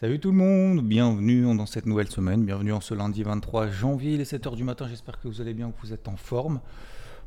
Salut 0.00 0.20
tout 0.20 0.30
le 0.30 0.36
monde, 0.36 0.80
bienvenue 0.82 1.56
dans 1.56 1.66
cette 1.66 1.84
nouvelle 1.84 2.08
semaine, 2.08 2.44
bienvenue 2.44 2.72
en 2.72 2.80
ce 2.80 2.94
lundi 2.94 3.24
23 3.24 3.66
janvier, 3.66 4.12
il 4.12 4.20
est 4.20 4.32
7h 4.32 4.54
du 4.54 4.62
matin, 4.62 4.86
j'espère 4.86 5.20
que 5.20 5.26
vous 5.26 5.40
allez 5.40 5.54
bien, 5.54 5.72
que 5.72 5.80
vous 5.80 5.92
êtes 5.92 6.06
en 6.06 6.16
forme. 6.16 6.60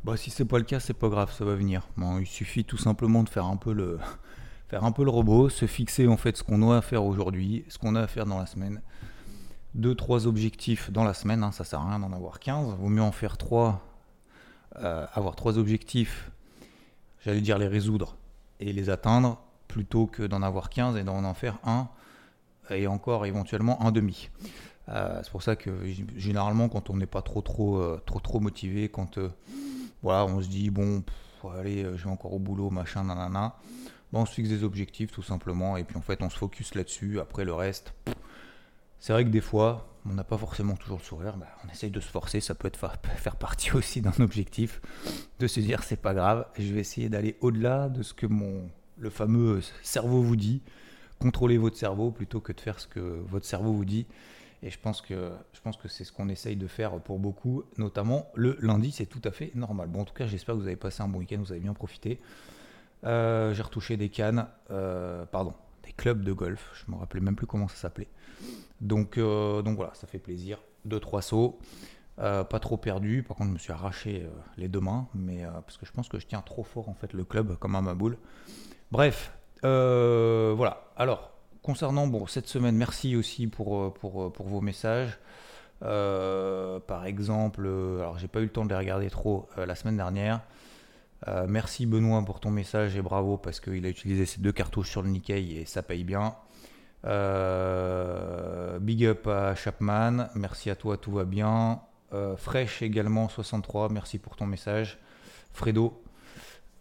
Bah 0.06 0.16
si 0.16 0.30
c'est 0.30 0.46
pas 0.46 0.58
le 0.58 0.64
cas, 0.64 0.80
c'est 0.80 0.94
pas 0.94 1.10
grave, 1.10 1.34
ça 1.34 1.44
va 1.44 1.54
venir. 1.54 1.86
Il 2.22 2.26
suffit 2.26 2.64
tout 2.64 2.78
simplement 2.78 3.24
de 3.24 3.30
faire 3.30 3.44
un 3.44 3.58
peu 3.58 3.74
le 3.74 4.00
faire 4.70 4.86
un 4.86 4.94
peu 4.94 5.04
le 5.04 5.10
robot, 5.10 5.50
se 5.50 5.66
fixer 5.66 6.08
en 6.08 6.16
fait 6.16 6.38
ce 6.38 6.44
qu'on 6.44 6.72
a 6.72 6.78
à 6.78 6.82
faire 6.82 7.04
aujourd'hui, 7.04 7.66
ce 7.68 7.78
qu'on 7.78 7.94
a 7.94 8.04
à 8.04 8.08
faire 8.08 8.26
dans 8.26 8.40
la 8.40 8.46
semaine. 8.46 8.82
Deux, 9.76 9.94
trois 9.94 10.26
objectifs 10.26 10.92
dans 10.92 11.04
la 11.04 11.14
semaine, 11.14 11.44
hein, 11.44 11.52
ça 11.52 11.66
sert 11.66 11.82
à 11.82 11.90
rien 11.90 12.00
d'en 12.00 12.14
avoir 12.14 12.40
15, 12.40 12.78
vaut 12.78 12.88
mieux 12.88 13.02
en 13.02 13.12
faire 13.12 13.38
trois, 13.38 13.86
euh, 14.78 15.06
avoir 15.14 15.36
trois 15.36 15.58
objectifs, 15.58 16.32
j'allais 17.26 17.42
dire 17.42 17.58
les 17.58 17.68
résoudre 17.68 18.16
et 18.62 18.72
les 18.72 18.90
atteindre, 18.90 19.42
plutôt 19.68 20.08
que 20.08 20.24
d'en 20.24 20.42
avoir 20.42 20.70
15 20.70 20.96
et 20.96 21.04
d'en 21.04 21.26
en 21.26 21.34
faire 21.34 21.58
un, 21.66 21.90
et 22.72 22.88
encore 22.88 23.26
éventuellement 23.26 23.82
un 23.86 23.92
demi. 23.92 24.30
Euh, 24.90 25.20
c'est 25.24 25.32
pour 25.32 25.44
ça 25.44 25.56
que 25.56 25.72
généralement 26.18 26.68
quand 26.68 26.90
on 26.90 26.98
n'est 26.98 27.06
pas 27.06 27.22
trop 27.22 27.42
trop 27.42 27.78
euh, 27.78 28.02
trop 28.06 28.20
trop 28.20 28.40
motivé, 28.40 28.90
quand 28.90 29.18
euh, 29.18 29.30
voilà, 30.04 30.26
on 30.26 30.42
se 30.42 30.48
dit 30.48 30.70
bon, 30.70 31.04
allez, 31.58 31.84
je 31.96 32.04
vais 32.06 32.10
encore 32.10 32.34
au 32.34 32.40
boulot, 32.40 32.70
machin, 32.70 33.04
nanana. 33.04 33.56
Bon, 34.12 34.22
on 34.22 34.26
se 34.26 34.34
fixe 34.34 34.50
des 34.50 34.64
objectifs 34.64 35.12
tout 35.12 35.22
simplement 35.24 35.78
et 35.78 35.84
puis 35.84 35.96
en 35.96 36.02
fait 36.02 36.22
on 36.22 36.30
se 36.30 36.38
focus 36.38 36.76
là-dessus. 36.76 37.20
Après 37.20 37.46
le 37.46 37.54
reste, 37.54 37.94
c'est 39.00 39.14
vrai 39.14 39.24
que 39.24 39.30
des 39.30 39.42
fois 39.42 39.88
on 40.06 40.14
n'a 40.14 40.24
pas 40.24 40.38
forcément 40.38 40.76
toujours 40.76 40.98
le 40.98 41.04
sourire. 41.04 41.38
Bah, 41.38 41.48
on 41.66 41.72
essaye 41.72 41.92
de 41.92 42.00
se 42.00 42.10
forcer, 42.10 42.42
ça 42.42 42.56
peut 42.56 42.68
être 42.68 42.78
fa- 42.78 42.98
faire 43.18 43.36
partie 43.36 43.72
aussi 43.76 44.02
d'un 44.02 44.14
objectif, 44.20 44.82
de 45.40 45.48
se 45.48 45.60
dire 45.60 45.84
c'est 45.84 45.96
pas 46.02 46.14
grave, 46.16 46.46
je 46.58 46.74
vais 46.74 46.80
essayer 46.80 47.08
d'aller 47.08 47.38
au-delà 47.42 47.88
de 47.88 48.02
ce 48.04 48.14
que 48.14 48.26
mon 48.26 48.68
le 48.98 49.10
fameux 49.10 49.62
cerveau 49.84 50.22
vous 50.22 50.36
dit. 50.36 50.62
Contrôlez 51.22 51.60
votre 51.60 51.78
cerveau 51.78 52.10
plutôt 52.10 52.40
que 52.40 52.52
de 52.52 52.60
faire 52.60 52.80
ce 52.80 52.88
que 52.88 53.00
votre 53.00 53.46
cerveau 53.46 53.72
vous 53.72 53.86
dit. 53.86 54.08
Et 54.64 54.70
je 54.70 54.80
pense 54.80 55.02
que, 55.02 55.32
je 55.54 55.62
pense 55.62 55.78
que 55.78 55.88
c'est 55.88 56.04
ce 56.04 56.12
qu'on 56.12 56.30
essaye 56.30 56.56
de 56.56 56.68
faire 56.68 57.00
pour 57.00 57.20
beaucoup, 57.20 57.64
notamment 57.78 58.28
le 58.36 58.58
lundi, 58.62 58.92
c'est 58.92 59.06
tout 59.06 59.22
à 59.24 59.32
fait 59.32 59.52
normal. 59.56 59.88
Bon, 59.88 60.02
en 60.02 60.06
tout 60.06 60.14
cas, 60.14 60.28
j'espère 60.28 60.56
que 60.56 60.60
vous 60.60 60.68
avez 60.68 60.76
passé 60.76 61.02
un 61.02 61.08
bon 61.08 61.20
week-end, 61.20 61.38
vous 61.40 61.52
avez 61.52 61.62
bien 61.62 61.74
profité. 61.74 62.20
Euh, 63.04 63.54
J'ai 63.54 63.64
retouché 63.64 63.98
des 63.98 64.10
cannes, 64.10 64.48
euh, 64.70 65.26
pardon, 65.26 65.54
des 65.84 65.92
clubs 65.92 66.24
de 66.24 66.34
golf, 66.34 66.72
je 66.74 66.92
me 66.92 66.98
rappelais 66.98 67.22
même 67.22 67.36
plus 67.36 67.48
comment 67.48 67.68
ça 67.68 67.76
s'appelait. 67.76 68.10
Donc, 68.82 69.18
euh, 69.18 69.62
donc 69.62 69.78
voilà, 69.78 69.94
ça 69.94 70.06
fait 70.08 70.20
plaisir. 70.20 70.60
Deux, 70.86 71.00
trois 71.00 71.22
sauts, 71.22 71.60
pas 72.18 72.60
trop 72.60 72.78
perdu. 72.78 73.24
Par 73.24 73.38
contre, 73.38 73.50
je 73.50 73.54
me 73.54 73.60
suis 73.60 73.72
arraché 73.72 74.28
les 74.58 74.68
deux 74.68 74.80
mains, 74.80 75.08
mais 75.14 75.44
parce 75.44 75.78
que 75.78 75.86
je 75.86 75.92
pense 75.92 76.08
que 76.08 76.20
je 76.20 76.26
tiens 76.26 76.42
trop 76.42 76.64
fort 76.64 76.90
en 76.90 76.94
fait 76.94 77.14
le 77.14 77.24
club 77.24 77.58
comme 77.58 77.76
un 77.76 77.82
maboule. 77.82 78.18
Bref, 78.92 79.32
voilà. 79.64 80.84
Alors, 80.96 81.32
concernant 81.62 82.10
cette 82.28 82.48
semaine, 82.48 82.76
merci 82.76 83.16
aussi 83.16 83.48
pour, 83.48 83.76
euh, 83.78 83.94
euh, 84.04 84.30
vos 84.40 84.62
messages. 84.62 85.20
Euh, 85.84 86.80
par 86.80 87.06
exemple, 87.06 87.64
euh, 87.66 88.00
alors 88.00 88.20
j'ai 88.20 88.28
pas 88.28 88.40
eu 88.40 88.44
le 88.44 88.50
temps 88.50 88.66
de 88.66 88.70
les 88.70 88.76
regarder 88.76 89.10
trop 89.10 89.50
euh, 89.58 89.66
la 89.66 89.76
semaine 89.76 89.98
dernière. 89.98 90.42
Euh, 91.28 91.46
merci 91.48 91.86
Benoît 91.86 92.24
pour 92.26 92.40
ton 92.40 92.52
message 92.52 92.96
et 92.96 93.02
bravo 93.02 93.38
parce 93.38 93.60
qu'il 93.60 93.86
a 93.86 93.90
utilisé 93.90 94.26
ses 94.26 94.42
deux 94.42 94.52
cartouches 94.52 94.90
sur 94.90 95.02
le 95.02 95.10
Nikkei 95.10 95.58
et 95.60 95.66
ça 95.66 95.82
paye 95.82 96.04
bien. 96.04 96.36
Euh, 97.06 98.78
big 98.80 99.06
up 99.06 99.28
à 99.28 99.56
Chapman, 99.56 100.28
merci 100.36 100.70
à 100.70 100.76
toi, 100.76 100.98
tout 100.98 101.12
va 101.12 101.26
bien. 101.26 101.82
Euh, 102.14 102.36
Fresh 102.36 102.82
également 102.82 103.28
63, 103.30 103.90
merci 103.90 104.20
pour 104.20 104.36
ton 104.36 104.46
message. 104.46 105.00
Fredo, 105.52 106.04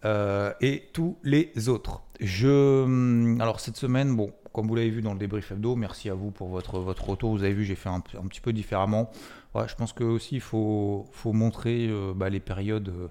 euh, 0.05 0.53
et 0.61 0.89
tous 0.93 1.17
les 1.23 1.69
autres. 1.69 2.01
Je, 2.19 2.83
hum, 2.83 3.39
alors 3.39 3.59
cette 3.59 3.77
semaine, 3.77 4.15
bon, 4.15 4.33
comme 4.51 4.67
vous 4.67 4.75
l'avez 4.75 4.89
vu 4.89 5.01
dans 5.01 5.13
le 5.13 5.19
débrief 5.19 5.51
hebdo, 5.51 5.75
merci 5.75 6.09
à 6.09 6.13
vous 6.13 6.31
pour 6.31 6.49
votre, 6.49 6.79
votre 6.79 7.09
retour. 7.09 7.31
Vous 7.31 7.43
avez 7.43 7.53
vu, 7.53 7.63
j'ai 7.65 7.75
fait 7.75 7.89
un, 7.89 7.99
petit 8.01 8.41
peu 8.41 8.53
différemment. 8.53 9.11
Ouais, 9.53 9.67
je 9.67 9.75
pense 9.75 9.93
que 9.93 10.03
aussi 10.03 10.35
il 10.35 10.41
faut, 10.41 11.07
faut 11.11 11.33
montrer 11.33 11.87
euh, 11.89 12.13
bah, 12.15 12.29
les 12.29 12.39
périodes 12.39 12.89
euh, 12.89 13.07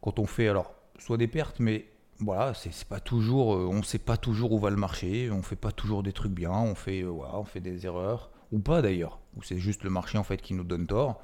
quand 0.00 0.18
on 0.18 0.26
fait, 0.26 0.48
alors, 0.48 0.74
soit 0.98 1.16
des 1.16 1.28
pertes, 1.28 1.60
mais 1.60 1.86
voilà, 2.20 2.52
c'est 2.54 2.88
pas 2.88 3.00
toujours, 3.00 3.48
on 3.48 3.82
sait 3.82 3.98
pas 3.98 4.16
toujours 4.16 4.52
où 4.52 4.58
va 4.58 4.70
le 4.70 4.76
marché, 4.76 5.30
on 5.30 5.42
fait 5.42 5.56
pas 5.56 5.70
toujours 5.70 6.02
des 6.02 6.12
trucs 6.12 6.32
bien, 6.32 6.50
on 6.50 6.74
fait, 6.74 7.02
voilà, 7.02 7.36
on 7.36 7.44
fait 7.44 7.60
des 7.60 7.86
erreurs, 7.86 8.30
ou 8.50 8.58
pas 8.58 8.82
d'ailleurs, 8.82 9.20
ou 9.36 9.42
c'est 9.42 9.58
juste 9.58 9.84
le 9.84 9.90
marché 9.90 10.18
en 10.18 10.24
fait 10.24 10.42
qui 10.42 10.54
nous 10.54 10.64
donne 10.64 10.86
tort. 10.86 11.20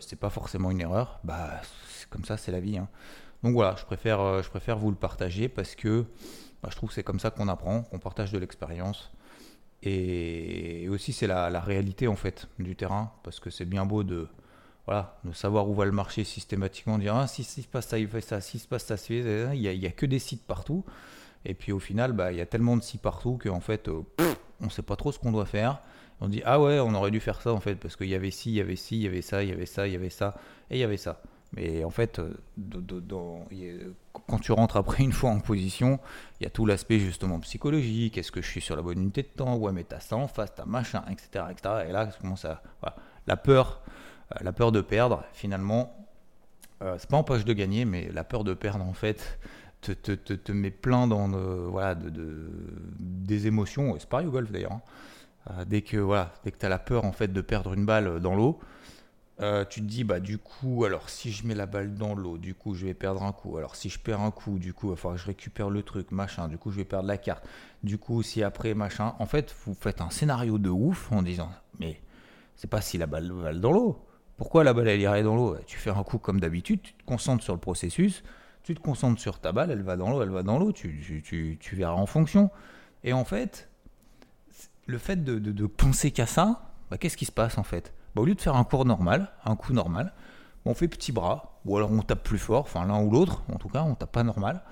C'est 0.00 0.18
pas 0.18 0.28
forcément 0.28 0.70
une 0.70 0.80
erreur, 0.80 1.18
bah 1.24 1.60
comme 2.10 2.24
ça, 2.24 2.36
c'est 2.36 2.52
la 2.52 2.60
vie. 2.60 2.76
hein. 2.78 2.88
Donc 3.42 3.54
voilà, 3.54 3.74
je 3.78 3.84
préfère, 3.84 4.20
euh, 4.20 4.42
je 4.42 4.48
préfère 4.48 4.78
vous 4.78 4.90
le 4.90 4.96
partager 4.96 5.48
parce 5.48 5.74
que 5.74 6.04
bah, 6.62 6.68
je 6.70 6.76
trouve 6.76 6.90
que 6.90 6.94
c'est 6.94 7.02
comme 7.02 7.20
ça 7.20 7.30
qu'on 7.30 7.48
apprend, 7.48 7.82
qu'on 7.82 7.98
partage 7.98 8.32
de 8.32 8.38
l'expérience. 8.38 9.10
Et, 9.82 10.88
aussi 10.88 11.12
c'est 11.12 11.26
la, 11.26 11.60
réalité 11.60 12.06
en 12.06 12.14
fait 12.14 12.48
du 12.58 12.76
terrain, 12.76 13.12
parce 13.24 13.40
que 13.40 13.50
c'est 13.50 13.64
bien 13.64 13.84
beau 13.84 14.04
de, 14.04 14.28
voilà, 14.86 15.18
de 15.24 15.32
savoir 15.32 15.68
où 15.68 15.74
va 15.74 15.84
le 15.84 15.92
marché 15.92 16.22
systématiquement, 16.22 16.98
dire 16.98 17.16
ah, 17.16 17.26
si, 17.26 17.42
si 17.42 17.62
se 17.62 17.68
passe 17.68 17.88
ça, 17.88 17.98
il 17.98 18.06
fait 18.06 18.20
ça, 18.20 18.40
si 18.40 18.60
se 18.60 18.68
passe 18.68 18.84
ça, 18.84 18.94
il 19.08 19.60
y 19.60 19.68
a, 19.68 19.72
il 19.72 19.80
y 19.80 19.86
a 19.86 19.90
que 19.90 20.06
des 20.06 20.20
sites 20.20 20.46
partout. 20.46 20.84
Et 21.44 21.54
puis 21.54 21.72
au 21.72 21.80
final, 21.80 22.12
bah, 22.12 22.30
il 22.30 22.38
y 22.38 22.40
a 22.40 22.46
tellement 22.46 22.76
de 22.76 22.82
sites 22.82 23.02
partout 23.02 23.38
qu'en 23.42 23.58
fait, 23.58 23.88
euh, 23.88 24.02
on 24.60 24.66
ne 24.66 24.70
sait 24.70 24.82
pas 24.82 24.94
trop 24.94 25.10
ce 25.10 25.18
qu'on 25.18 25.32
doit 25.32 25.46
faire. 25.46 25.82
On 26.20 26.28
dit 26.28 26.42
ah 26.44 26.60
ouais, 26.60 26.78
on 26.78 26.94
aurait 26.94 27.10
dû 27.10 27.18
faire 27.18 27.42
ça 27.42 27.52
en 27.52 27.58
fait, 27.58 27.74
parce 27.74 27.96
qu'il 27.96 28.08
y 28.08 28.14
avait 28.14 28.30
ci, 28.30 28.50
il 28.50 28.54
y 28.54 28.60
avait 28.60 28.76
ci, 28.76 28.94
il 28.96 29.02
y 29.02 29.08
avait 29.08 29.22
ça, 29.22 29.42
il 29.42 29.48
y 29.48 29.52
avait 29.52 29.66
ça, 29.66 29.88
il 29.88 29.92
y 29.92 29.96
avait 29.96 30.10
ça, 30.10 30.36
et 30.70 30.76
il 30.76 30.80
y 30.80 30.84
avait 30.84 30.96
ça. 30.96 31.20
Mais 31.54 31.84
en 31.84 31.90
fait, 31.90 32.18
euh, 32.18 32.32
quand 34.26 34.38
tu 34.38 34.52
rentres 34.52 34.76
après 34.76 35.02
une 35.02 35.12
fois 35.12 35.30
en 35.30 35.40
position, 35.40 35.98
il 36.40 36.44
y 36.44 36.46
a 36.46 36.50
tout 36.50 36.66
l'aspect 36.66 36.98
justement 36.98 37.40
psychologique. 37.40 38.18
Est-ce 38.18 38.32
que 38.32 38.42
je 38.42 38.48
suis 38.48 38.60
sur 38.60 38.76
la 38.76 38.82
bonne 38.82 38.98
unité 39.00 39.22
de 39.22 39.28
temps? 39.28 39.56
Ouais, 39.56 39.72
mais 39.72 39.84
t'as 39.84 40.00
ça 40.00 40.16
en 40.16 40.28
face, 40.28 40.54
t'as 40.54 40.64
machin, 40.64 41.02
etc., 41.10 41.46
etc. 41.50 41.86
Et 41.88 41.92
là, 41.92 42.06
commence 42.20 42.46
la 43.26 43.36
peur, 43.36 43.82
euh, 44.32 44.38
la 44.42 44.52
peur 44.52 44.72
de 44.72 44.80
perdre. 44.80 45.24
Finalement, 45.32 45.94
euh, 46.82 46.96
c'est 46.98 47.08
pas 47.10 47.16
empêche 47.18 47.44
de 47.44 47.52
gagner, 47.52 47.84
mais 47.84 48.10
la 48.12 48.24
peur 48.24 48.44
de 48.44 48.54
perdre 48.54 48.84
en 48.84 48.92
fait 48.94 49.38
te, 49.80 49.92
te, 49.92 50.12
te, 50.12 50.32
te 50.34 50.52
met 50.52 50.70
plein 50.70 51.06
dans 51.06 51.28
voilà 51.70 51.94
de, 51.94 52.10
de- 52.10 52.50
des 53.00 53.46
émotions. 53.46 53.96
C'est 53.98 54.08
pareil 54.08 54.26
au 54.26 54.30
golf 54.30 54.50
d'ailleurs. 54.52 54.72
hein. 54.72 54.82
Euh, 55.50 55.64
dès 55.66 55.82
que 55.82 55.96
voilà, 55.96 56.32
dès 56.44 56.52
t'as 56.52 56.68
la 56.68 56.78
peur 56.78 57.04
en 57.04 57.12
fait 57.12 57.28
de 57.32 57.40
perdre 57.40 57.72
une 57.74 57.86
balle 57.86 58.20
dans 58.20 58.34
l'eau. 58.36 58.60
Euh, 59.40 59.64
tu 59.64 59.80
te 59.80 59.86
dis, 59.86 60.04
bah 60.04 60.20
du 60.20 60.38
coup, 60.38 60.84
alors 60.84 61.08
si 61.08 61.32
je 61.32 61.46
mets 61.46 61.54
la 61.54 61.66
balle 61.66 61.94
dans 61.94 62.14
l'eau, 62.14 62.36
du 62.38 62.54
coup 62.54 62.74
je 62.74 62.86
vais 62.86 62.94
perdre 62.94 63.22
un 63.22 63.32
coup. 63.32 63.56
Alors 63.56 63.74
si 63.76 63.88
je 63.88 63.98
perds 63.98 64.20
un 64.20 64.30
coup, 64.30 64.58
du 64.58 64.74
coup 64.74 64.88
il 64.88 64.90
va 64.90 64.96
falloir 64.96 65.14
que 65.16 65.22
je 65.22 65.26
récupère 65.26 65.70
le 65.70 65.82
truc, 65.82 66.10
machin. 66.12 66.48
Du 66.48 66.58
coup 66.58 66.70
je 66.70 66.76
vais 66.76 66.84
perdre 66.84 67.08
la 67.08 67.16
carte. 67.16 67.44
Du 67.82 67.98
coup, 67.98 68.22
si 68.22 68.42
après, 68.42 68.74
machin. 68.74 69.14
En 69.18 69.26
fait, 69.26 69.54
vous 69.64 69.74
faites 69.74 70.00
un 70.00 70.10
scénario 70.10 70.58
de 70.58 70.68
ouf 70.70 71.10
en 71.10 71.22
disant, 71.22 71.50
mais 71.80 72.00
c'est 72.56 72.68
pas 72.70 72.80
si 72.82 72.98
la 72.98 73.06
balle 73.06 73.32
va 73.32 73.52
dans 73.54 73.72
l'eau. 73.72 74.04
Pourquoi 74.36 74.64
la 74.64 74.74
balle 74.74 74.88
elle 74.88 75.00
irait 75.00 75.22
dans 75.22 75.34
l'eau? 75.34 75.56
Tu 75.66 75.78
fais 75.78 75.90
un 75.90 76.02
coup 76.04 76.18
comme 76.18 76.38
d'habitude, 76.38 76.82
tu 76.82 76.92
te 76.92 77.04
concentres 77.04 77.42
sur 77.42 77.54
le 77.54 77.60
processus, 77.60 78.22
tu 78.62 78.74
te 78.74 78.80
concentres 78.80 79.20
sur 79.20 79.40
ta 79.40 79.52
balle, 79.52 79.70
elle 79.70 79.82
va 79.82 79.96
dans 79.96 80.10
l'eau, 80.10 80.22
elle 80.22 80.30
va 80.30 80.42
dans 80.42 80.58
l'eau, 80.58 80.72
tu, 80.72 81.00
tu, 81.04 81.22
tu, 81.22 81.56
tu 81.58 81.74
verras 81.74 81.94
en 81.94 82.06
fonction. 82.06 82.50
Et 83.02 83.12
en 83.12 83.24
fait, 83.24 83.68
le 84.86 84.98
fait 84.98 85.24
de, 85.24 85.38
de- 85.38 85.52
de 85.52 85.66
penser 85.66 86.10
qu'à 86.10 86.26
ça, 86.26 86.72
bah, 86.90 86.98
qu'est-ce 86.98 87.16
qui 87.16 87.24
se 87.24 87.32
passe 87.32 87.56
en 87.58 87.62
fait? 87.62 87.94
Bah, 88.14 88.22
Au 88.22 88.24
lieu 88.24 88.34
de 88.34 88.40
faire 88.40 88.56
un 88.56 88.64
cours 88.64 88.84
normal, 88.84 89.30
un 89.44 89.56
coup 89.56 89.72
normal, 89.72 90.12
on 90.64 90.74
fait 90.74 90.88
petit 90.88 91.12
bras, 91.12 91.60
ou 91.64 91.76
alors 91.76 91.90
on 91.90 92.02
tape 92.02 92.22
plus 92.22 92.38
fort, 92.38 92.62
enfin 92.62 92.86
l'un 92.86 93.02
ou 93.02 93.10
l'autre, 93.10 93.42
en 93.52 93.56
tout 93.56 93.68
cas, 93.68 93.82
on 93.82 93.94
tape 93.94 94.12
pas 94.12 94.22
normal. 94.22 94.62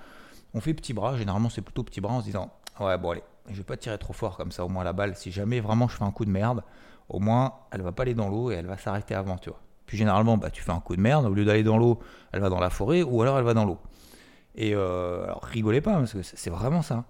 On 0.55 0.61
fait 0.61 0.75
petit 0.75 0.93
bras, 0.93 1.17
généralement 1.17 1.49
c'est 1.49 1.63
plutôt 1.63 1.83
petit 1.83 2.01
bras 2.01 2.15
en 2.15 2.21
se 2.21 2.27
disant 2.27 2.51
Ouais, 2.81 2.97
bon, 2.99 3.11
allez, 3.11 3.23
je 3.49 3.57
vais 3.57 3.65
pas 3.65 3.77
tirer 3.77 3.99
trop 3.99 4.13
fort 4.13 4.37
comme 4.37 4.53
ça, 4.53 4.65
au 4.65 4.69
moins 4.69 4.85
la 4.85 4.93
balle, 4.93 5.17
si 5.17 5.31
jamais 5.31 5.61
vraiment 5.61 5.89
je 5.89 5.97
fais 5.97 6.05
un 6.05 6.11
coup 6.11 6.25
de 6.25 6.31
merde, 6.31 6.63
au 7.09 7.19
moins 7.19 7.55
elle 7.73 7.83
va 7.83 7.93
pas 7.93 8.03
aller 8.03 8.15
dans 8.15 8.29
l'eau 8.29 8.51
et 8.51 8.55
elle 8.55 8.67
va 8.67 8.79
s'arrêter 8.79 9.15
avant, 9.15 9.37
tu 9.37 9.51
vois. 9.51 9.61
Puis 9.87 9.97
généralement, 9.99 10.37
bah, 10.37 10.51
tu 10.51 10.63
fais 10.63 10.71
un 10.71 10.81
coup 10.81 10.95
de 10.95 11.01
merde, 11.01 11.27
au 11.27 11.35
lieu 11.35 11.45
d'aller 11.45 11.65
dans 11.65 11.77
l'eau, 11.77 11.99
elle 12.33 12.41
va 12.41 12.49
dans 12.49 12.61
la 12.61 12.71
forêt 12.71 13.03
ou 13.03 13.23
alors 13.23 13.39
elle 13.39 13.45
va 13.45 13.55
dans 13.55 13.65
l'eau. 13.65 13.79
Et 14.55 14.75
euh, 14.75 15.25
alors 15.25 15.43
rigolez 15.45 15.81
pas, 15.81 15.95
parce 15.95 16.13
que 16.13 16.23
c'est 16.23 16.37
c'est 16.37 16.51
vraiment 16.51 16.83
ça. 16.83 17.05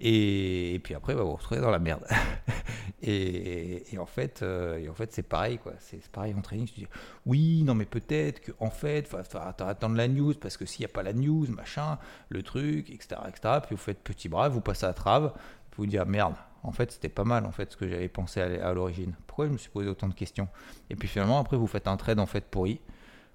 Et, 0.00 0.80
puis 0.84 0.94
après, 0.94 1.14
bah, 1.14 1.22
vous 1.22 1.30
vous 1.30 1.36
retrouvez 1.36 1.60
dans 1.60 1.70
la 1.70 1.78
merde. 1.78 2.06
et, 3.02 3.82
en 3.98 4.06
fait, 4.06 4.42
euh, 4.42 4.88
en 4.88 4.94
fait 4.94 5.12
c'est 5.12 5.22
pareil, 5.22 5.58
quoi. 5.58 5.72
C'est 5.80 6.06
pareil 6.08 6.34
en 6.36 6.40
training. 6.40 6.66
Tu 6.66 6.80
dis, 6.80 6.86
oui, 7.26 7.62
non, 7.64 7.74
mais 7.74 7.84
peut-être 7.84 8.40
qu'en 8.52 8.70
fait, 8.70 9.00
il 9.00 9.06
faut 9.06 9.16
attendre 9.16 9.96
la 9.96 10.08
news, 10.08 10.34
parce 10.34 10.56
que 10.56 10.66
s'il 10.66 10.84
n'y 10.84 10.90
a 10.90 10.92
pas 10.92 11.02
la 11.02 11.12
news, 11.12 11.46
machin, 11.48 11.98
le 12.28 12.42
truc, 12.42 12.90
etc., 12.90 13.20
etc. 13.28 13.58
Puis 13.66 13.74
vous 13.74 13.82
faites 13.82 14.02
petit 14.02 14.28
bras, 14.28 14.48
vous 14.48 14.60
passez 14.60 14.86
à 14.86 14.92
trave, 14.92 15.32
puis 15.70 15.78
vous 15.78 15.86
dites, 15.86 16.00
ah, 16.00 16.04
merde, 16.04 16.34
en 16.62 16.72
fait, 16.72 16.92
c'était 16.92 17.08
pas 17.08 17.24
mal, 17.24 17.44
en 17.44 17.52
fait, 17.52 17.72
ce 17.72 17.76
que 17.76 17.88
j'avais 17.88 18.08
pensé 18.08 18.40
à, 18.40 18.72
l'origine. 18.72 19.14
Pourquoi 19.26 19.46
je 19.46 19.52
me 19.52 19.58
suis 19.58 19.70
posé 19.70 19.88
autant 19.88 20.08
de 20.08 20.14
questions? 20.14 20.48
Et 20.90 20.96
puis 20.96 21.08
finalement, 21.08 21.38
après, 21.38 21.56
vous 21.56 21.66
faites 21.66 21.88
un 21.88 21.96
trade, 21.96 22.20
en 22.20 22.26
fait, 22.26 22.44
pourri, 22.44 22.80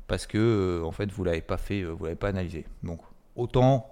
parce 0.07 0.27
que, 0.27 0.37
euh, 0.37 0.85
en 0.85 0.91
fait, 0.91 1.11
vous 1.11 1.23
l'avez 1.25 1.41
pas 1.41 1.57
fait, 1.57 1.81
euh, 1.81 1.89
vous 1.89 2.05
l'avez 2.05 2.15
pas 2.15 2.29
analysé. 2.29 2.65
Donc, 2.83 3.01
autant, 3.35 3.89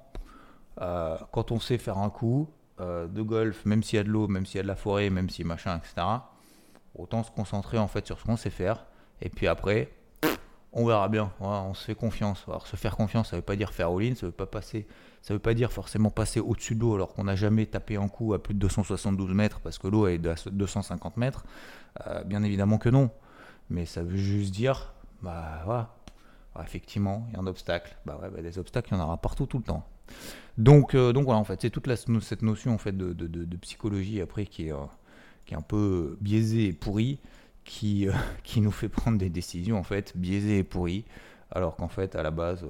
quand 1.32 1.52
on 1.52 1.60
sait 1.60 1.78
faire 1.78 2.00
un 2.00 2.10
coup, 2.10 2.50
euh, 2.82 3.08
de 3.08 3.22
golf, 3.22 3.66
même 3.66 3.84
s'il 3.84 3.98
y 3.98 4.00
a 4.00 4.04
de 4.04 4.10
l'eau, 4.10 4.28
même 4.28 4.46
s'il 4.46 4.58
y 4.58 4.60
a 4.60 4.64
de 4.64 4.68
la 4.68 4.76
forêt, 4.76 5.10
même 5.10 5.30
si 5.30 5.44
machin, 5.44 5.78
etc. 5.78 6.06
Autant 6.96 7.24
se 7.24 7.32
concentrer 7.32 7.78
en 7.78 7.88
fait 7.88 8.06
sur 8.06 8.20
ce 8.20 8.26
qu'on 8.26 8.38
sait 8.38 8.50
faire. 8.50 8.86
Et 9.22 9.30
puis 9.30 9.48
après, 9.48 9.92
on 10.74 10.86
verra 10.86 11.10
bien. 11.10 11.32
on 11.40 11.74
se 11.74 11.86
fait 11.86 11.96
confiance. 11.96 12.44
Alors 12.48 12.68
se 12.68 12.76
faire 12.76 12.96
confiance, 12.96 13.30
ça 13.30 13.36
veut 13.36 13.42
pas 13.42 13.56
dire 13.56 13.74
faire 13.74 13.90
all-in, 13.90 14.16
ça 14.16 14.26
veut 14.26 14.32
pas 14.32 14.46
passer, 14.46 14.88
ça 15.22 15.34
veut 15.34 15.40
pas 15.40 15.54
dire 15.54 15.72
forcément 15.72 16.10
passer 16.10 16.40
au-dessus 16.40 16.76
de 16.76 16.82
l'eau 16.82 16.96
alors 16.96 17.14
qu'on 17.14 17.26
n'a 17.26 17.36
jamais 17.36 17.66
tapé 17.66 17.98
un 17.98 18.08
coup 18.08 18.34
à 18.34 18.42
plus 18.42 18.54
de 18.54 18.60
272 18.60 19.34
mètres 19.34 19.60
parce 19.60 19.78
que 19.78 19.88
l'eau 19.88 20.08
est 20.08 20.18
de 20.18 20.34
250 20.52 21.18
mètres. 21.18 21.46
Euh, 22.08 22.24
bien 22.24 22.42
évidemment 22.44 22.78
que 22.78 22.90
non. 22.90 23.12
Mais 23.70 23.86
ça 23.86 24.04
veut 24.04 24.18
juste 24.18 24.54
dire, 24.54 24.94
bah 25.22 25.62
voilà, 25.66 25.94
effectivement, 26.64 27.26
il 27.30 27.34
y 27.34 27.38
a 27.38 27.40
un 27.40 27.48
obstacle. 27.48 27.96
Bah 28.06 28.20
ouais, 28.22 28.30
bah, 28.30 28.42
des 28.42 28.58
obstacles, 28.58 28.90
il 28.94 28.98
y 28.98 29.02
en 29.02 29.04
aura 29.04 29.18
partout 29.18 29.46
tout 29.46 29.58
le 29.58 29.64
temps. 29.64 29.86
Donc, 30.58 30.96
euh, 30.96 31.14
donc 31.14 31.26
voilà, 31.26 31.40
en 31.40 31.44
fait, 31.44 31.62
c'est 31.62 31.70
toute 31.70 31.88
cette 32.22 32.42
notion 32.42 32.74
en 32.74 32.78
fait 32.78 32.96
de, 32.96 33.58
psychologie 33.58 34.22
après 34.22 34.46
qui 34.46 34.68
est, 34.68 34.74
euh, 34.74 34.86
qui 35.46 35.54
est 35.54 35.58
un 35.58 35.62
peu 35.62 36.18
biaisée 36.22 36.68
et 36.68 36.74
pourrie, 36.74 37.20
qui, 37.64 38.08
euh, 38.08 38.14
qui 38.44 38.62
nous 38.62 38.72
fait 38.72 38.90
prendre 38.90 39.18
des 39.18 39.30
décisions 39.30 39.78
en 39.78 39.84
fait 39.84 40.16
biaisées 40.16 40.60
et 40.60 40.64
pourries, 40.64 41.06
alors 41.52 41.76
qu'en 41.76 41.88
fait 41.88 42.16
à 42.16 42.24
la 42.24 42.32
base, 42.32 42.66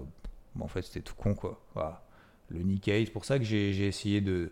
c'était 0.82 1.02
tout 1.02 1.16
con 1.16 1.34
quoi. 1.34 1.60
Le 2.50 2.62
Nikkei, 2.62 3.06
c'est 3.06 3.12
pour 3.12 3.26
ça 3.26 3.40
que 3.40 3.46
j'ai 3.46 3.88
essayé 3.88 4.20
de, 4.22 4.52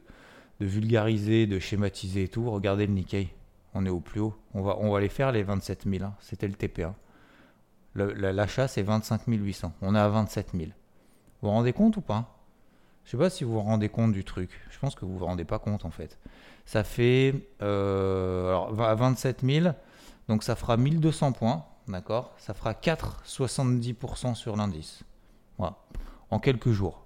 vulgariser, 0.61 1.47
de 1.47 1.59
schématiser 1.59 2.23
et 2.23 2.27
tout. 2.29 2.49
Regardez 2.49 2.87
le 2.87 2.93
Nikkei, 2.93 3.29
on 3.73 3.85
est 3.85 3.89
au 3.89 3.99
plus 3.99 4.21
haut. 4.21 4.33
On 4.53 4.61
va, 4.61 4.77
on 4.79 4.91
va 4.91 4.97
aller 4.97 5.09
faire 5.09 5.31
les 5.31 5.43
27 5.43 5.83
000, 5.85 6.03
hein. 6.03 6.13
c'était 6.19 6.47
le 6.47 6.53
TP1. 6.53 6.93
L'achat 7.95 8.67
c'est 8.67 8.83
25 8.83 9.23
800, 9.27 9.73
on 9.81 9.95
est 9.95 9.99
à 9.99 10.07
27 10.09 10.51
000. 10.53 10.65
Vous 10.65 10.71
vous 11.41 11.49
rendez 11.49 11.73
compte 11.73 11.97
ou 11.97 12.01
pas? 12.01 12.38
Je 13.09 13.17
sais 13.17 13.17
pas 13.17 13.31
si 13.31 13.43
vous 13.43 13.53
vous 13.53 13.61
rendez 13.61 13.89
compte 13.89 14.11
du 14.11 14.23
truc. 14.23 14.51
Je 14.69 14.77
pense 14.77 14.93
que 14.93 15.03
vous 15.03 15.17
vous 15.17 15.25
rendez 15.25 15.43
pas 15.43 15.57
compte 15.57 15.83
en 15.83 15.89
fait. 15.89 16.19
Ça 16.67 16.83
fait 16.83 17.33
euh, 17.63 18.49
alors, 18.49 18.83
à 18.83 18.93
27 18.93 19.43
000, 19.43 19.73
donc 20.27 20.43
ça 20.43 20.55
fera 20.55 20.77
1200 20.77 21.31
points, 21.31 21.65
d'accord? 21.87 22.35
Ça 22.37 22.53
fera 22.53 22.73
4,70% 22.73 24.35
sur 24.35 24.55
l'indice. 24.55 25.01
Voilà. 25.57 25.77
En 26.29 26.37
quelques 26.37 26.69
jours. 26.69 27.03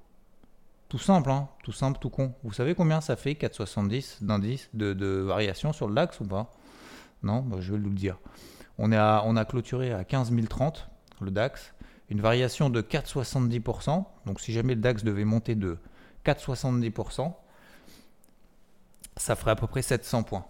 Tout 0.90 0.98
simple, 0.98 1.32
hein 1.32 1.48
tout 1.64 1.72
simple, 1.72 1.98
tout 2.02 2.10
con. 2.10 2.34
Vous 2.44 2.52
savez 2.52 2.76
combien 2.76 3.00
ça 3.00 3.16
fait 3.16 3.32
4,70 3.32 4.26
d'indice 4.26 4.70
de, 4.74 4.92
de, 4.92 5.08
variation 5.08 5.72
sur 5.72 5.88
le 5.88 5.96
DAX 5.96 6.20
ou 6.20 6.26
pas? 6.26 6.52
Non? 7.22 7.44
Bah, 7.44 7.62
Je 7.62 7.72
vais 7.72 7.80
vous 7.80 7.90
le 7.90 7.96
dire. 7.96 8.18
On, 8.78 8.92
est 8.92 9.00
on 9.00 9.38
a 9.38 9.46
clôturé 9.46 9.94
à 9.94 10.04
15 10.04 10.34
030, 10.50 10.90
le 11.22 11.32
DAX. 11.32 11.74
Une 12.10 12.20
variation 12.20 12.70
de 12.70 12.82
4,70%. 12.82 14.04
Donc 14.26 14.42
si 14.42 14.52
jamais 14.52 14.76
le 14.76 14.82
DAX 14.82 15.06
devait 15.06 15.24
monter 15.24 15.56
de 15.56 15.78
4,70%, 16.26 17.34
ça 19.18 19.36
ferait 19.36 19.52
à 19.52 19.56
peu 19.56 19.68
près 19.68 19.82
700 19.82 20.24
points. 20.24 20.46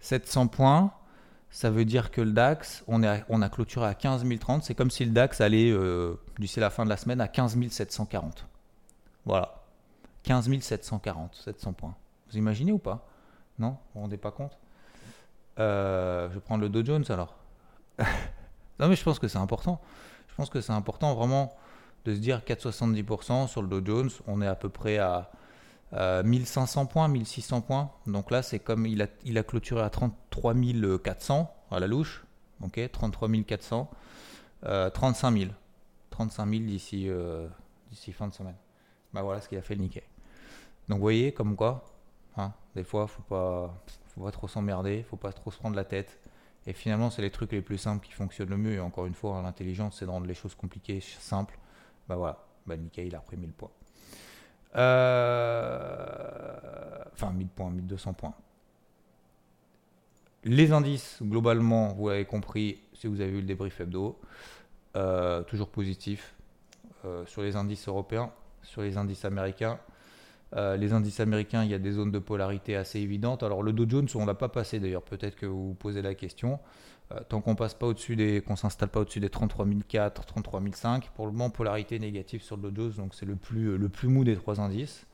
700 0.00 0.48
points, 0.48 0.92
ça 1.50 1.70
veut 1.70 1.84
dire 1.84 2.10
que 2.10 2.20
le 2.20 2.32
DAX, 2.32 2.82
on, 2.88 3.02
est 3.02 3.24
on 3.28 3.42
a 3.42 3.48
clôturé 3.48 3.86
à 3.86 3.94
15 3.94 4.24
030. 4.40 4.64
C'est 4.64 4.74
comme 4.74 4.90
si 4.90 5.04
le 5.04 5.12
DAX 5.12 5.40
allait, 5.40 5.70
euh, 5.70 6.18
d'ici 6.38 6.60
la 6.60 6.70
fin 6.70 6.84
de 6.84 6.88
la 6.88 6.96
semaine, 6.96 7.20
à 7.20 7.28
15 7.28 7.58
740. 7.68 8.46
Voilà. 9.26 9.62
15 10.24 10.48
740, 10.60 11.34
700 11.34 11.72
points. 11.72 11.94
Vous 12.30 12.38
imaginez 12.38 12.72
ou 12.72 12.78
pas? 12.78 13.06
Non? 13.58 13.70
Vous 13.70 13.76
vous 13.94 14.00
rendez 14.00 14.16
pas 14.16 14.30
compte? 14.30 14.58
Euh, 15.58 16.28
Je 16.30 16.34
vais 16.34 16.40
prendre 16.40 16.62
le 16.62 16.68
Dow 16.68 16.84
Jones 16.84 17.04
alors. 17.10 17.36
non 18.78 18.88
mais 18.88 18.96
je 18.96 19.02
pense 19.02 19.18
que 19.18 19.28
c'est 19.28 19.38
important. 19.38 19.80
Je 20.28 20.34
pense 20.34 20.48
que 20.48 20.60
c'est 20.62 20.72
important 20.72 21.14
vraiment 21.14 21.54
de 22.04 22.14
se 22.14 22.20
dire 22.20 22.40
4,70% 22.46 23.46
sur 23.48 23.62
le 23.62 23.68
Dow 23.68 23.84
Jones, 23.84 24.10
on 24.26 24.42
est 24.42 24.46
à 24.46 24.54
peu 24.54 24.68
près 24.68 24.98
à 24.98 25.30
1500 25.92 26.86
points, 26.86 27.08
1600 27.08 27.60
points. 27.60 27.90
Donc 28.06 28.30
là, 28.30 28.42
c'est 28.42 28.58
comme 28.58 28.86
il 28.86 29.02
a, 29.02 29.06
il 29.24 29.36
a 29.38 29.42
clôturé 29.42 29.82
à 29.82 29.90
33 29.90 30.54
400 31.02 31.54
à 31.70 31.80
la 31.80 31.86
louche. 31.86 32.24
Ok, 32.62 32.80
33 32.90 33.28
400, 33.46 33.90
35 34.62 35.38
000. 35.38 35.50
35 36.10 36.48
000 36.48 36.62
d'ici 36.64 37.08
euh, 37.08 37.48
d'ici 37.90 38.12
fin 38.12 38.28
de 38.28 38.34
semaine. 38.34 38.56
Bah 39.12 39.22
voilà 39.22 39.40
ce 39.40 39.48
qu'il 39.48 39.58
a 39.58 39.62
fait 39.62 39.74
le 39.74 39.82
Nikkei. 39.82 40.02
Donc 40.88 40.98
vous 40.98 41.02
voyez, 41.02 41.32
comme 41.32 41.56
quoi, 41.56 41.84
hein, 42.36 42.52
des 42.74 42.84
fois, 42.84 43.06
faut 43.06 43.22
pas, 43.22 43.82
faut 44.14 44.22
pas 44.22 44.30
trop 44.30 44.48
s'emmerder, 44.48 45.04
faut 45.08 45.16
pas 45.16 45.32
trop 45.32 45.50
se 45.50 45.58
prendre 45.58 45.76
la 45.76 45.84
tête. 45.84 46.18
Et 46.66 46.72
finalement, 46.72 47.10
c'est 47.10 47.22
les 47.22 47.30
trucs 47.30 47.52
les 47.52 47.62
plus 47.62 47.78
simples 47.78 48.06
qui 48.06 48.12
fonctionnent 48.12 48.50
le 48.50 48.56
mieux. 48.56 48.74
Et 48.74 48.80
encore 48.80 49.06
une 49.06 49.14
fois, 49.14 49.42
l'intelligence, 49.42 49.96
c'est 49.98 50.04
de 50.06 50.10
rendre 50.10 50.26
les 50.26 50.34
choses 50.34 50.54
compliquées 50.54 51.00
simples. 51.00 51.58
Bah 52.12 52.18
voilà, 52.18 52.36
bah 52.66 52.74
il 52.98 53.14
a 53.14 53.20
repris 53.20 53.38
1000 53.38 53.52
points. 53.52 53.70
Euh, 54.76 56.58
enfin, 57.14 57.30
1000 57.32 57.48
points, 57.48 57.70
1200 57.70 58.12
points. 58.12 58.34
Les 60.44 60.72
indices, 60.72 61.20
globalement, 61.22 61.94
vous 61.94 62.10
l'avez 62.10 62.26
compris 62.26 62.82
si 62.92 63.06
vous 63.06 63.22
avez 63.22 63.30
vu 63.30 63.40
le 63.40 63.46
débrief 63.46 63.80
hebdo, 63.80 64.20
euh, 64.94 65.42
toujours 65.44 65.70
positif 65.70 66.34
euh, 67.06 67.24
sur 67.24 67.40
les 67.40 67.56
indices 67.56 67.88
européens, 67.88 68.30
sur 68.62 68.82
les 68.82 68.98
indices 68.98 69.24
américains. 69.24 69.80
Les 70.54 70.92
indices 70.92 71.20
américains, 71.20 71.64
il 71.64 71.70
y 71.70 71.74
a 71.74 71.78
des 71.78 71.92
zones 71.92 72.10
de 72.10 72.18
polarité 72.18 72.76
assez 72.76 72.98
évidentes. 73.00 73.42
Alors 73.42 73.62
le 73.62 73.72
Dow 73.72 73.88
Jones, 73.88 74.08
on 74.14 74.22
ne 74.22 74.26
l'a 74.26 74.34
pas 74.34 74.48
passé 74.48 74.80
d'ailleurs, 74.80 75.02
peut-être 75.02 75.36
que 75.36 75.46
vous 75.46 75.68
vous 75.68 75.74
posez 75.74 76.02
la 76.02 76.14
question. 76.14 76.58
Euh, 77.12 77.20
tant 77.28 77.40
qu'on 77.40 77.54
passe 77.54 77.74
pas 77.74 77.86
au-dessus 77.86 78.16
des, 78.16 78.40
qu'on 78.40 78.56
s'installe 78.56 78.88
pas 78.88 79.00
au-dessus 79.00 79.20
des 79.20 79.28
33 79.28 79.66
004, 79.88 80.24
33 80.24 80.62
005, 80.72 81.10
pour 81.14 81.26
le 81.26 81.32
moment 81.32 81.50
polarité 81.50 81.98
négative 81.98 82.42
sur 82.42 82.56
le 82.56 82.70
Dow 82.70 82.90
Jones, 82.90 82.92
donc 82.96 83.14
c'est 83.14 83.26
le 83.26 83.36
plus, 83.36 83.76
le 83.76 83.90
mou 84.04 84.24
des 84.24 84.36
trois 84.36 84.60
indices. 84.60 85.06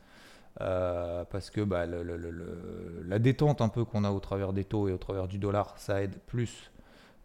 Euh, 0.61 1.25
parce 1.31 1.50
que 1.50 1.61
bah, 1.61 1.87
la 1.87 3.19
détente 3.20 3.61
un 3.61 3.69
peu 3.69 3.84
qu'on 3.84 4.02
a 4.02 4.11
au 4.11 4.19
travers 4.19 4.52
des 4.52 4.64
taux 4.64 4.88
et 4.88 4.93
au 4.93 4.99
travers 4.99 5.29
du 5.29 5.38
dollar, 5.38 5.75
ça 5.79 6.02
aide 6.02 6.17
plus, 6.26 6.70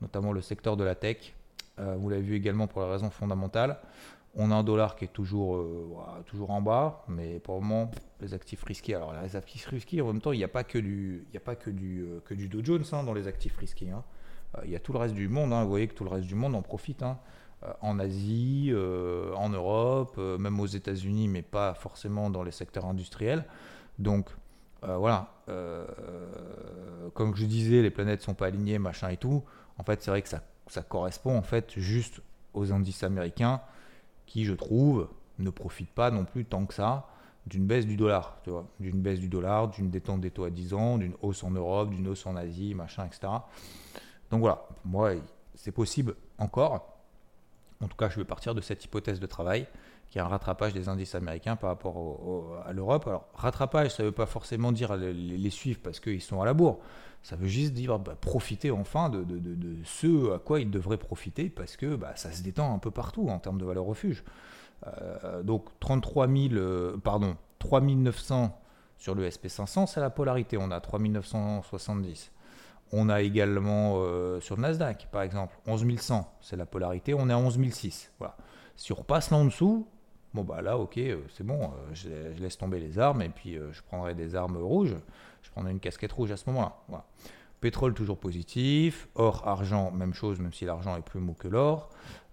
notamment 0.02 0.32
le 0.32 0.42
secteur 0.42 0.78
de 0.78 0.84
la 0.84 0.96
tech. 0.96 1.34
Euh, 1.80 1.96
vous 1.98 2.10
l'avez 2.10 2.22
vu 2.22 2.36
également 2.36 2.68
pour 2.68 2.82
la 2.82 2.90
raison 2.90 3.10
fondamentale. 3.10 3.80
On 4.36 4.50
a 4.52 4.56
un 4.56 4.64
dollar 4.64 4.96
qui 4.96 5.06
est 5.06 5.14
toujours, 5.14 5.64
toujours 6.26 6.50
en 6.50 6.62
bas, 6.62 7.04
mais 7.08 7.40
pour 7.40 7.56
le 7.56 7.62
moment, 7.62 7.92
les 8.20 8.34
actifs 8.34 8.64
risqués. 8.64 8.96
Alors, 8.96 9.14
les 9.22 9.36
actifs 9.36 9.68
risqués, 9.68 10.02
en 10.02 10.08
même 10.08 10.22
temps, 10.22 10.32
il 10.32 10.38
n'y 10.38 10.44
a 10.44 10.48
pas 10.48 10.64
que 10.64 10.80
du, 10.80 11.28
il 11.34 11.40
que 11.40 11.70
du, 11.70 12.06
que 12.26 12.34
du 12.34 12.48
Dow 12.48 12.64
Jones 12.64 12.84
hein, 12.94 13.04
dans 13.04 13.14
les 13.14 13.28
actifs 13.28 13.56
risqués. 13.58 13.92
Hein. 13.92 14.04
Euh, 14.58 14.62
il 14.66 14.72
y 14.72 14.76
a 14.76 14.80
tout 14.80 14.94
le 14.94 15.00
reste 15.00 15.16
du 15.16 15.28
monde, 15.28 15.54
hein. 15.54 15.64
vous 15.64 15.70
voyez 15.70 15.88
que 15.88 15.94
tout 15.94 16.04
le 16.04 16.10
reste 16.10 16.28
du 16.28 16.36
monde 16.36 16.56
en 16.56 16.62
profite. 16.62 17.04
Euh, 17.04 17.74
en 17.82 18.00
Asie, 18.00 18.70
euh, 18.72 19.34
en 19.36 19.50
Europe, 19.50 20.18
même 20.18 20.60
aux 20.60 20.68
États-Unis, 20.68 21.28
mais 21.28 21.42
pas 21.42 21.74
forcément 21.74 22.30
dans 22.30 22.44
les 22.44 22.52
secteurs 22.52 22.86
industriels. 22.86 23.46
Donc 24.00 24.30
voilà, 24.82 25.30
comme 27.14 27.34
je 27.36 27.46
disais, 27.46 27.82
les 27.82 27.90
planètes 27.90 28.22
sont 28.22 28.34
pas 28.34 28.48
alignées, 28.48 28.80
machin 28.80 29.08
et 29.08 29.16
tout. 29.16 29.42
En 29.78 29.84
fait, 29.84 30.02
c'est 30.02 30.12
vrai 30.12 30.22
que 30.22 30.28
ça, 30.28 30.44
ça 30.68 30.82
correspond 30.82 31.38
en 31.38 31.42
fait 31.42 31.80
juste 31.80 32.20
aux 32.54 32.74
indices 32.74 33.04
américains 33.04 33.62
qui, 34.26 34.46
je 34.46 34.54
trouve, 34.54 35.08
ne 35.40 35.50
profitent 35.50 35.92
pas 35.92 36.12
non 36.12 36.26
plus 36.26 36.46
tant 36.46 36.66
que 36.66 36.74
ça 36.74 37.08
d'une 37.46 37.66
baisse 37.66 37.86
du 37.86 37.98
dollar, 37.98 38.38
d'une 38.80 39.02
baisse 39.02 39.20
du 39.20 39.28
dollar, 39.28 39.68
d'une 39.68 39.90
détente 39.90 40.22
des 40.22 40.32
taux 40.32 40.46
à 40.46 40.50
10 40.50 40.74
ans, 40.74 40.98
d'une 40.98 41.14
hausse 41.22 41.44
en 41.44 41.52
Europe, 41.52 41.90
d'une 41.90 42.08
hausse 42.08 42.26
en 42.26 42.36
Asie, 42.36 42.74
machin, 42.74 43.06
etc. 43.06 43.28
Donc 44.32 44.40
voilà, 44.40 44.66
moi, 44.86 45.12
c'est 45.54 45.72
possible 45.72 46.16
encore. 46.38 46.98
En 47.82 47.88
tout 47.88 47.98
cas, 47.98 48.10
je 48.10 48.16
vais 48.16 48.26
partir 48.26 48.56
de 48.56 48.62
cette 48.62 48.86
hypothèse 48.86 49.20
de 49.20 49.26
travail 49.26 49.68
qui 50.14 50.20
est 50.20 50.22
un 50.22 50.28
rattrapage 50.28 50.74
des 50.74 50.90
indices 50.90 51.16
américains 51.16 51.56
par 51.56 51.72
rapport 51.72 52.62
à 52.68 52.72
l'Europe. 52.72 53.08
Alors, 53.08 53.26
rattrapage, 53.34 53.96
ça 53.96 54.04
ne 54.04 54.10
veut 54.10 54.14
pas 54.14 54.28
forcément 54.28 54.72
dire 54.72 54.96
les, 54.96 55.50
suivre 55.50 55.80
parce 55.82 56.00
qu'ils 56.00 56.22
sont 56.22 56.40
à 56.40 56.46
la 56.46 56.54
bourre. 56.54 56.78
Ça 57.24 57.36
veut 57.36 57.48
juste 57.48 57.74
dire 57.74 57.98
bah, 57.98 58.14
profiter 58.22 58.70
enfin 58.70 59.10
de, 59.10 59.26
ce 59.84 60.36
à 60.36 60.38
quoi 60.38 60.60
ils 60.60 60.70
devraient 60.70 61.00
profiter 61.00 61.50
parce 61.50 61.78
que 61.78 61.96
bah, 61.96 62.12
ça 62.16 62.32
se 62.32 62.44
détend 62.44 62.76
un 62.76 62.78
peu 62.78 62.92
partout 62.92 63.28
en 63.28 63.40
termes 63.40 63.58
de 63.58 63.66
valeur 63.66 63.86
refuge. 63.86 64.24
Euh, 64.86 65.42
donc 65.42 65.66
33 65.80 66.28
000, 66.28 66.54
euh, 66.54 66.96
pardon, 67.04 67.36
3900 67.58 68.56
sur 68.98 69.16
le 69.16 69.28
SP500, 69.28 69.88
c'est 69.88 70.00
la 70.00 70.12
polarité. 70.12 70.60
On 70.60 70.70
a 70.70 70.80
3970. 70.80 72.32
On 72.92 73.10
a 73.10 73.24
également 73.24 73.94
euh, 73.96 74.40
sur 74.42 74.58
le 74.58 74.62
Nasdaq, 74.62 75.08
par 75.12 75.24
exemple, 75.24 75.58
11 75.66 76.00
100, 76.00 76.38
c'est 76.40 76.56
la 76.56 76.68
polarité, 76.68 77.16
on 77.16 77.28
est 77.32 77.34
à 77.34 77.38
11 77.40 77.58
006. 77.72 78.12
Voilà. 78.20 78.38
Si 78.76 78.92
on 78.92 78.96
repasse 78.96 79.32
là 79.32 79.38
en 79.38 79.46
dessous, 79.46 79.88
Bon, 80.34 80.44
bah 80.44 80.62
là, 80.62 80.78
ok, 80.78 81.00
c'est 81.30 81.46
bon, 81.46 81.72
je, 81.94 82.10
laisse 82.40 82.58
tomber 82.58 82.80
les 82.80 82.98
armes 82.98 83.22
et 83.22 83.30
puis 83.30 83.56
je 83.72 83.82
prendrai 83.84 84.16
des 84.16 84.36
armes 84.36 84.58
rouges. 84.58 84.96
Je 85.44 85.52
prendrai 85.52 85.72
une 85.72 85.80
casquette 85.80 86.12
rouge 86.12 86.32
à 86.32 86.38
ce 86.38 86.50
moment-là. 86.50 87.06
Pétrole 87.64 87.94
toujours 87.94 88.18
positif. 88.18 89.08
Or, 89.16 89.48
argent, 89.48 89.90
même 89.92 90.14
chose, 90.14 90.38
même 90.42 90.52
si 90.52 90.66
l'argent 90.66 90.98
est 90.98 91.02
plus 91.02 91.22
mou 91.22 91.34
que 91.34 91.48
l'or. 91.48 91.90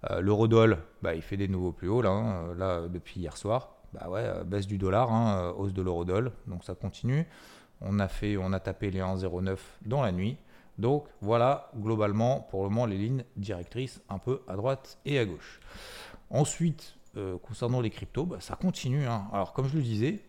Euh, 0.09 0.19
L'eurodoll, 0.19 0.79
bah, 1.01 1.15
il 1.15 1.21
fait 1.21 1.37
des 1.37 1.47
nouveaux 1.47 1.71
plus 1.71 1.87
hauts 1.87 2.01
là, 2.01 2.09
hein, 2.09 2.53
là 2.57 2.89
depuis 2.89 3.21
hier 3.21 3.37
soir. 3.37 3.75
Bah 3.93 4.09
ouais, 4.09 4.23
euh, 4.25 4.43
baisse 4.43 4.67
du 4.67 4.77
dollar, 4.77 5.09
hein, 5.09 5.37
euh, 5.37 5.53
hausse 5.53 5.71
de 5.71 5.81
l'eurodoll, 5.81 6.33
donc 6.47 6.65
ça 6.65 6.75
continue. 6.75 7.25
On 7.79 7.99
a, 7.99 8.09
fait, 8.09 8.35
on 8.35 8.51
a 8.51 8.59
tapé 8.59 8.91
les 8.91 8.99
1,09 8.99 9.57
dans 9.85 10.01
la 10.01 10.11
nuit. 10.11 10.35
Donc 10.77 11.05
voilà, 11.21 11.71
globalement, 11.77 12.41
pour 12.49 12.63
le 12.63 12.69
moment, 12.69 12.85
les 12.85 12.97
lignes 12.97 13.23
directrices 13.37 14.01
un 14.09 14.17
peu 14.17 14.41
à 14.49 14.57
droite 14.57 14.97
et 15.05 15.17
à 15.17 15.23
gauche. 15.23 15.61
Ensuite, 16.29 16.97
concernant 17.41 17.81
les 17.81 17.89
cryptos, 17.89 18.25
bah, 18.25 18.37
ça 18.39 18.55
continue. 18.55 19.05
Hein. 19.05 19.27
Alors, 19.33 19.53
comme 19.53 19.67
je 19.67 19.75
le 19.75 19.83
disais, 19.83 20.23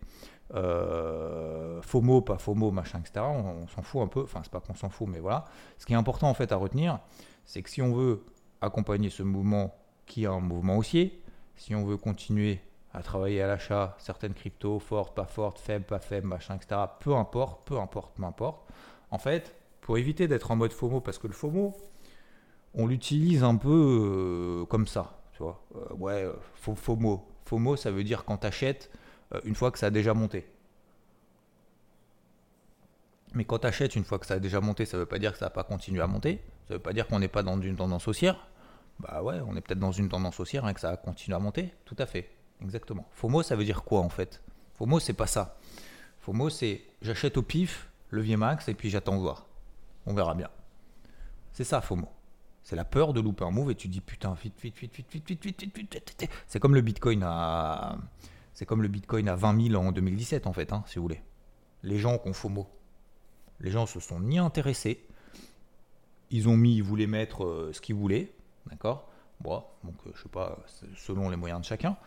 euh, 0.53 1.81
FOMO, 1.81 2.21
pas 2.21 2.37
FOMO, 2.37 2.71
machin, 2.71 2.99
etc. 2.99 3.25
On, 3.25 3.67
s'en 3.67 3.81
fout 3.81 4.01
un 4.01 4.07
peu. 4.07 4.21
Enfin, 4.21 4.41
c'est 4.43 4.51
pas 4.51 4.59
qu'on 4.59 4.75
s'en 4.75 4.89
fout, 4.89 5.07
mais 5.09 5.19
voilà. 5.19 5.45
Ce 5.77 5.85
qui 5.85 5.93
est 5.93 5.95
important 5.95 6.29
en 6.29 6.33
fait 6.33 6.51
à 6.51 6.57
retenir, 6.57 6.99
c'est 7.45 7.61
que 7.61 7.69
si 7.69 7.81
on 7.81 7.93
veut 7.93 8.23
accompagner 8.61 9.09
ce 9.09 9.23
mouvement 9.23 9.75
qui 10.05 10.23
est 10.23 10.27
un 10.27 10.39
mouvement 10.39 10.77
haussier, 10.77 11.21
si 11.55 11.75
on 11.75 11.85
veut 11.85 11.97
continuer 11.97 12.61
à 12.93 13.01
travailler 13.01 13.41
à 13.41 13.47
l'achat, 13.47 13.95
certaines 13.97 14.33
cryptos, 14.33 14.79
fortes, 14.79 15.15
pas 15.15 15.25
fortes, 15.25 15.59
faibles, 15.59 15.85
pas 15.85 15.99
faibles, 15.99 16.27
machin, 16.27 16.55
etc. 16.55 16.81
Peu 16.99 17.15
importe, 17.15 17.67
peu 17.67 17.79
importe, 17.79 18.15
peu 18.15 18.23
importe. 18.23 18.69
En 19.09 19.17
fait, 19.17 19.55
pour 19.81 19.97
éviter 19.97 20.27
d'être 20.27 20.51
en 20.51 20.55
mode 20.55 20.71
FOMO, 20.71 21.01
parce 21.01 21.17
que 21.17 21.27
le 21.27 21.33
FOMO, 21.33 21.75
on 22.75 22.85
l'utilise 22.85 23.43
un 23.43 23.55
peu 23.55 24.61
euh, 24.61 24.65
comme 24.65 24.85
ça, 24.85 25.22
tu 25.43 25.75
vois. 25.75 25.85
Euh, 25.91 25.93
ouais, 25.95 26.31
FOMO. 26.75 27.75
Ça 27.75 27.91
veut 27.91 28.03
dire 28.03 28.25
quand 28.25 28.37
tu 28.37 28.47
achètes, 28.47 28.89
euh, 29.33 29.41
une 29.43 29.55
fois 29.55 29.71
que 29.71 29.79
ça 29.79 29.87
a 29.87 29.89
déjà 29.89 30.13
monté. 30.13 30.47
Mais 33.33 33.45
quand 33.45 33.59
tu 33.59 33.67
achètes 33.67 33.95
une 33.95 34.03
fois 34.03 34.19
que 34.19 34.25
ça 34.25 34.35
a 34.35 34.39
déjà 34.39 34.61
monté, 34.61 34.85
ça 34.85 34.97
veut 34.97 35.05
pas 35.05 35.19
dire 35.19 35.33
que 35.33 35.39
ça 35.39 35.45
va 35.45 35.49
pas 35.49 35.63
continuer 35.63 36.01
à 36.01 36.07
monter. 36.07 36.39
Ça 36.67 36.75
veut 36.75 36.79
pas 36.79 36.93
dire 36.93 37.07
qu'on 37.07 37.19
n'est 37.19 37.27
pas 37.27 37.43
dans 37.43 37.59
une 37.59 37.75
tendance 37.75 38.07
haussière. 38.07 38.47
Bah 38.99 39.23
ouais, 39.23 39.39
on 39.45 39.55
est 39.55 39.61
peut-être 39.61 39.79
dans 39.79 39.91
une 39.91 40.07
tendance 40.07 40.39
haussière 40.39 40.67
et 40.69 40.73
que 40.73 40.79
ça 40.79 40.91
va 40.91 40.97
continuer 40.97 41.35
à 41.35 41.39
monter. 41.39 41.73
Tout 41.85 41.95
à 41.97 42.05
fait. 42.05 42.29
Exactement. 42.61 43.07
FOMO, 43.13 43.43
ça 43.43 43.55
veut 43.55 43.65
dire 43.65 43.83
quoi 43.83 44.01
en 44.01 44.09
fait? 44.09 44.41
FOMO, 44.75 44.99
c'est 44.99 45.13
pas 45.13 45.27
ça. 45.27 45.57
FOMO, 46.21 46.49
c'est 46.49 46.81
j'achète 47.01 47.37
au 47.37 47.41
pif, 47.41 47.89
levier 48.11 48.37
max, 48.37 48.69
et 48.69 48.75
puis 48.75 48.89
j'attends 48.89 49.17
voir. 49.17 49.47
On 50.05 50.13
verra 50.13 50.35
bien. 50.35 50.49
C'est 51.53 51.63
ça, 51.63 51.81
FOMO. 51.81 52.07
C'est 52.63 52.75
la 52.75 52.85
peur 52.85 53.13
de 53.13 53.21
louper 53.21 53.43
un 53.43 53.51
move 53.51 53.71
et 53.71 53.75
tu 53.75 53.87
dis 53.87 54.01
putain, 54.01 54.33
vite, 54.33 54.59
vite, 54.61 54.77
vite, 54.77 54.95
vite, 54.95 55.11
vite, 55.11 55.27
vite, 55.29 55.43
vite, 55.43 55.61
vite, 55.61 55.93
vite, 55.93 56.15
vite. 56.19 56.29
C'est 56.47 56.59
comme 56.59 56.75
le 56.75 56.81
bitcoin 56.81 57.21
à. 57.23 57.97
C'est 58.53 58.65
comme 58.65 58.81
le 58.81 58.87
Bitcoin 58.87 59.27
à 59.29 59.35
20 59.35 59.69
000 59.69 59.83
en 59.83 59.91
2017 59.91 60.47
en 60.47 60.53
fait, 60.53 60.73
hein, 60.73 60.83
si 60.87 60.97
vous 60.97 61.03
voulez. 61.03 61.21
Les 61.81 61.97
gens 61.97 62.19
ont 62.25 62.33
FOMO, 62.33 62.67
les 63.59 63.71
gens 63.71 63.85
se 63.85 63.99
sont 63.99 64.19
ni 64.19 64.37
intéressés, 64.37 65.05
ils 66.29 66.47
ont 66.47 66.55
mis, 66.55 66.75
ils 66.75 66.83
voulaient 66.83 67.07
mettre 67.07 67.43
euh, 67.43 67.71
ce 67.73 67.81
qu'ils 67.81 67.95
voulaient, 67.95 68.31
d'accord? 68.67 69.09
Bon, 69.41 69.63
donc 69.83 69.95
euh, 70.05 70.11
je 70.15 70.23
sais 70.23 70.29
pas, 70.29 70.59
selon 70.95 71.29
les 71.29 71.35
moyens 71.35 71.61
de 71.61 71.65
chacun, 71.65 71.97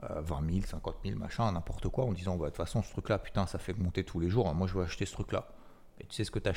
20 0.00 0.50
000, 0.50 0.66
50 0.66 0.96
000, 1.04 1.18
machin, 1.18 1.52
n'importe 1.52 1.88
quoi, 1.88 2.04
en 2.04 2.12
disant, 2.12 2.36
bah, 2.36 2.46
de 2.46 2.50
toute 2.50 2.56
façon, 2.56 2.82
ce 2.82 2.90
truc-là, 2.92 3.18
putain, 3.18 3.46
ça 3.46 3.58
fait 3.58 3.74
monter 3.74 4.04
tous 4.04 4.20
les 4.20 4.30
jours, 4.30 4.48
hein, 4.48 4.54
moi 4.54 4.66
je 4.66 4.74
veux 4.74 4.82
acheter 4.82 5.04
ce 5.04 5.12
truc-là. 5.12 5.48
Et 6.00 6.06
tu 6.06 6.14
sais 6.14 6.24
ce 6.24 6.30
que 6.30 6.38
tu 6.38 6.50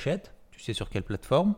tu 0.52 0.60
sais 0.62 0.74
sur 0.74 0.90
quelle 0.90 1.04
plateforme, 1.04 1.56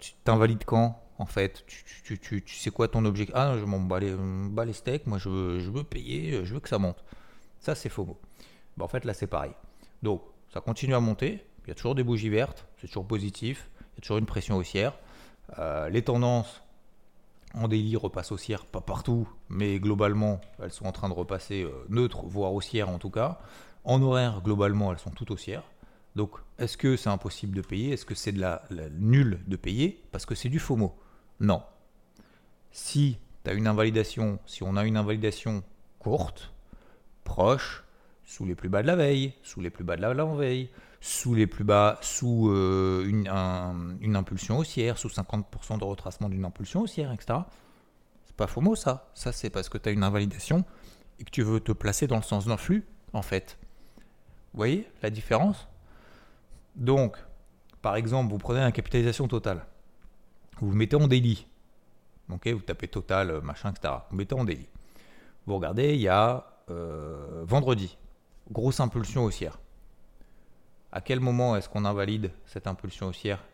tu 0.00 0.12
t'invalides 0.24 0.64
quand 0.64 1.00
en 1.18 1.26
fait? 1.26 1.64
Tu, 1.66 2.42
sais 2.46 2.70
quoi 2.70 2.88
ton 2.88 3.04
objectif? 3.04 3.34
Ah, 3.36 3.56
je 3.58 3.64
m'en 3.64 3.80
bats 3.80 3.98
les, 4.00 4.72
steaks, 4.72 5.06
moi 5.06 5.18
je 5.18 5.28
veux, 5.28 5.58
je 5.60 5.70
veux 5.70 5.84
payer, 5.84 6.44
je 6.44 6.54
veux 6.54 6.60
que 6.60 6.68
ça 6.68 6.78
monte. 6.78 7.04
Ça, 7.60 7.74
c'est 7.74 7.88
faux. 7.88 8.18
Bah, 8.76 8.84
en 8.84 8.88
fait, 8.88 9.04
là, 9.04 9.14
c'est 9.14 9.26
pareil. 9.26 9.52
Donc, 10.02 10.22
ça 10.52 10.60
continue 10.60 10.94
à 10.94 11.00
monter, 11.00 11.44
il 11.64 11.68
y 11.68 11.70
a 11.70 11.74
toujours 11.74 11.94
des 11.94 12.04
bougies 12.04 12.28
vertes, 12.28 12.66
c'est 12.80 12.86
toujours 12.86 13.06
positif, 13.06 13.70
il 13.80 13.96
y 13.96 13.98
a 13.98 14.00
toujours 14.02 14.18
une 14.18 14.26
pression 14.26 14.56
haussière. 14.56 14.92
Euh, 15.58 15.88
les 15.88 16.02
tendances 16.02 16.62
en 17.54 17.68
délit 17.68 17.96
repassent 17.96 18.32
haussière, 18.32 18.66
pas 18.66 18.80
partout, 18.80 19.28
mais 19.48 19.78
globalement, 19.78 20.40
elles 20.62 20.72
sont 20.72 20.86
en 20.86 20.92
train 20.92 21.08
de 21.08 21.14
repasser 21.14 21.62
euh, 21.62 21.86
neutres, 21.88 22.22
voire 22.24 22.52
haussières 22.52 22.88
en 22.88 22.98
tout 22.98 23.10
cas. 23.10 23.38
En 23.84 24.02
horaire, 24.02 24.40
globalement, 24.42 24.92
elles 24.92 24.98
sont 24.98 25.10
toutes 25.10 25.30
haussières. 25.30 25.64
Donc, 26.16 26.30
est-ce 26.58 26.76
que 26.76 26.96
c'est 26.96 27.10
impossible 27.10 27.56
de 27.56 27.62
payer? 27.62 27.92
Est-ce 27.92 28.06
que 28.06 28.14
c'est 28.14 28.32
de 28.32 28.40
la, 28.40 28.62
de 28.70 29.56
payer? 29.56 30.02
Parce 30.12 30.26
que 30.26 30.34
c'est 30.34 30.48
du 30.48 30.58
FOMO. 30.58 30.96
Non. 31.40 31.62
Si 32.70 33.18
tu 33.44 33.50
une 33.52 33.66
invalidation, 33.66 34.38
si 34.46 34.62
on 34.62 34.76
a 34.76 34.84
une 34.84 34.96
invalidation 34.96 35.64
courte, 35.98 36.52
proche, 37.24 37.84
sous 38.24 38.44
les 38.44 38.54
plus 38.54 38.68
bas 38.68 38.82
de 38.82 38.86
la 38.86 38.96
veille, 38.96 39.34
sous 39.42 39.60
les 39.60 39.70
plus 39.70 39.84
bas 39.84 39.96
de 39.96 40.02
la 40.02 40.24
veille, 40.24 40.70
sous 41.00 41.34
les 41.34 41.46
plus 41.46 41.64
bas, 41.64 41.98
sous 42.00 42.48
euh, 42.50 43.04
une, 43.06 43.28
une, 44.00 44.16
impulsion 44.16 44.58
haussière, 44.58 44.96
sous 44.96 45.08
50% 45.08 45.78
de 45.78 45.84
retracement 45.84 46.28
d'une 46.28 46.44
impulsion 46.44 46.80
haussière, 46.80 47.12
etc. 47.12 47.40
C'est 48.24 48.36
pas 48.36 48.46
FOMO 48.46 48.74
ça. 48.74 49.10
Ça, 49.14 49.32
c'est 49.32 49.50
parce 49.50 49.68
que 49.68 49.76
tu 49.76 49.88
as 49.88 49.92
une 49.92 50.02
invalidation 50.02 50.64
et 51.18 51.24
que 51.24 51.30
tu 51.30 51.42
veux 51.42 51.60
te 51.60 51.72
placer 51.72 52.06
dans 52.06 52.16
le 52.16 52.22
sens 52.22 52.46
d'un 52.46 52.56
flux, 52.56 52.86
en 53.12 53.22
fait. 53.22 53.58
Vous 54.52 54.58
voyez 54.58 54.88
la 55.02 55.10
différence? 55.10 55.68
Donc, 56.76 57.16
par 57.82 57.96
exemple, 57.96 58.30
vous 58.30 58.38
prenez 58.38 58.60
la 58.60 58.72
capitalisation 58.72 59.28
totale. 59.28 59.66
Vous 60.58 60.70
vous 60.70 60.76
mettez 60.76 60.96
en 60.96 61.06
délit. 61.06 61.46
Vous 62.28 62.38
tapez 62.38 62.88
total, 62.88 63.30
euh, 63.30 63.40
machin, 63.40 63.70
etc. 63.70 63.94
Vous 64.10 64.16
mettez 64.16 64.34
en 64.34 64.44
délit. 64.44 64.68
Vous 65.46 65.56
regardez, 65.56 65.94
il 65.94 66.00
y 66.00 66.08
a 66.08 66.46
euh, 66.70 67.44
vendredi, 67.46 67.98
grosse 68.50 68.80
impulsion 68.80 69.24
haussière. 69.24 69.58
À 70.92 71.00
quel 71.00 71.20
moment 71.20 71.56
est-ce 71.56 71.68
qu'on 71.68 71.84
invalide 71.84 72.30
cette 72.46 72.66
impulsion 72.66 73.08
haussière? 73.08 73.44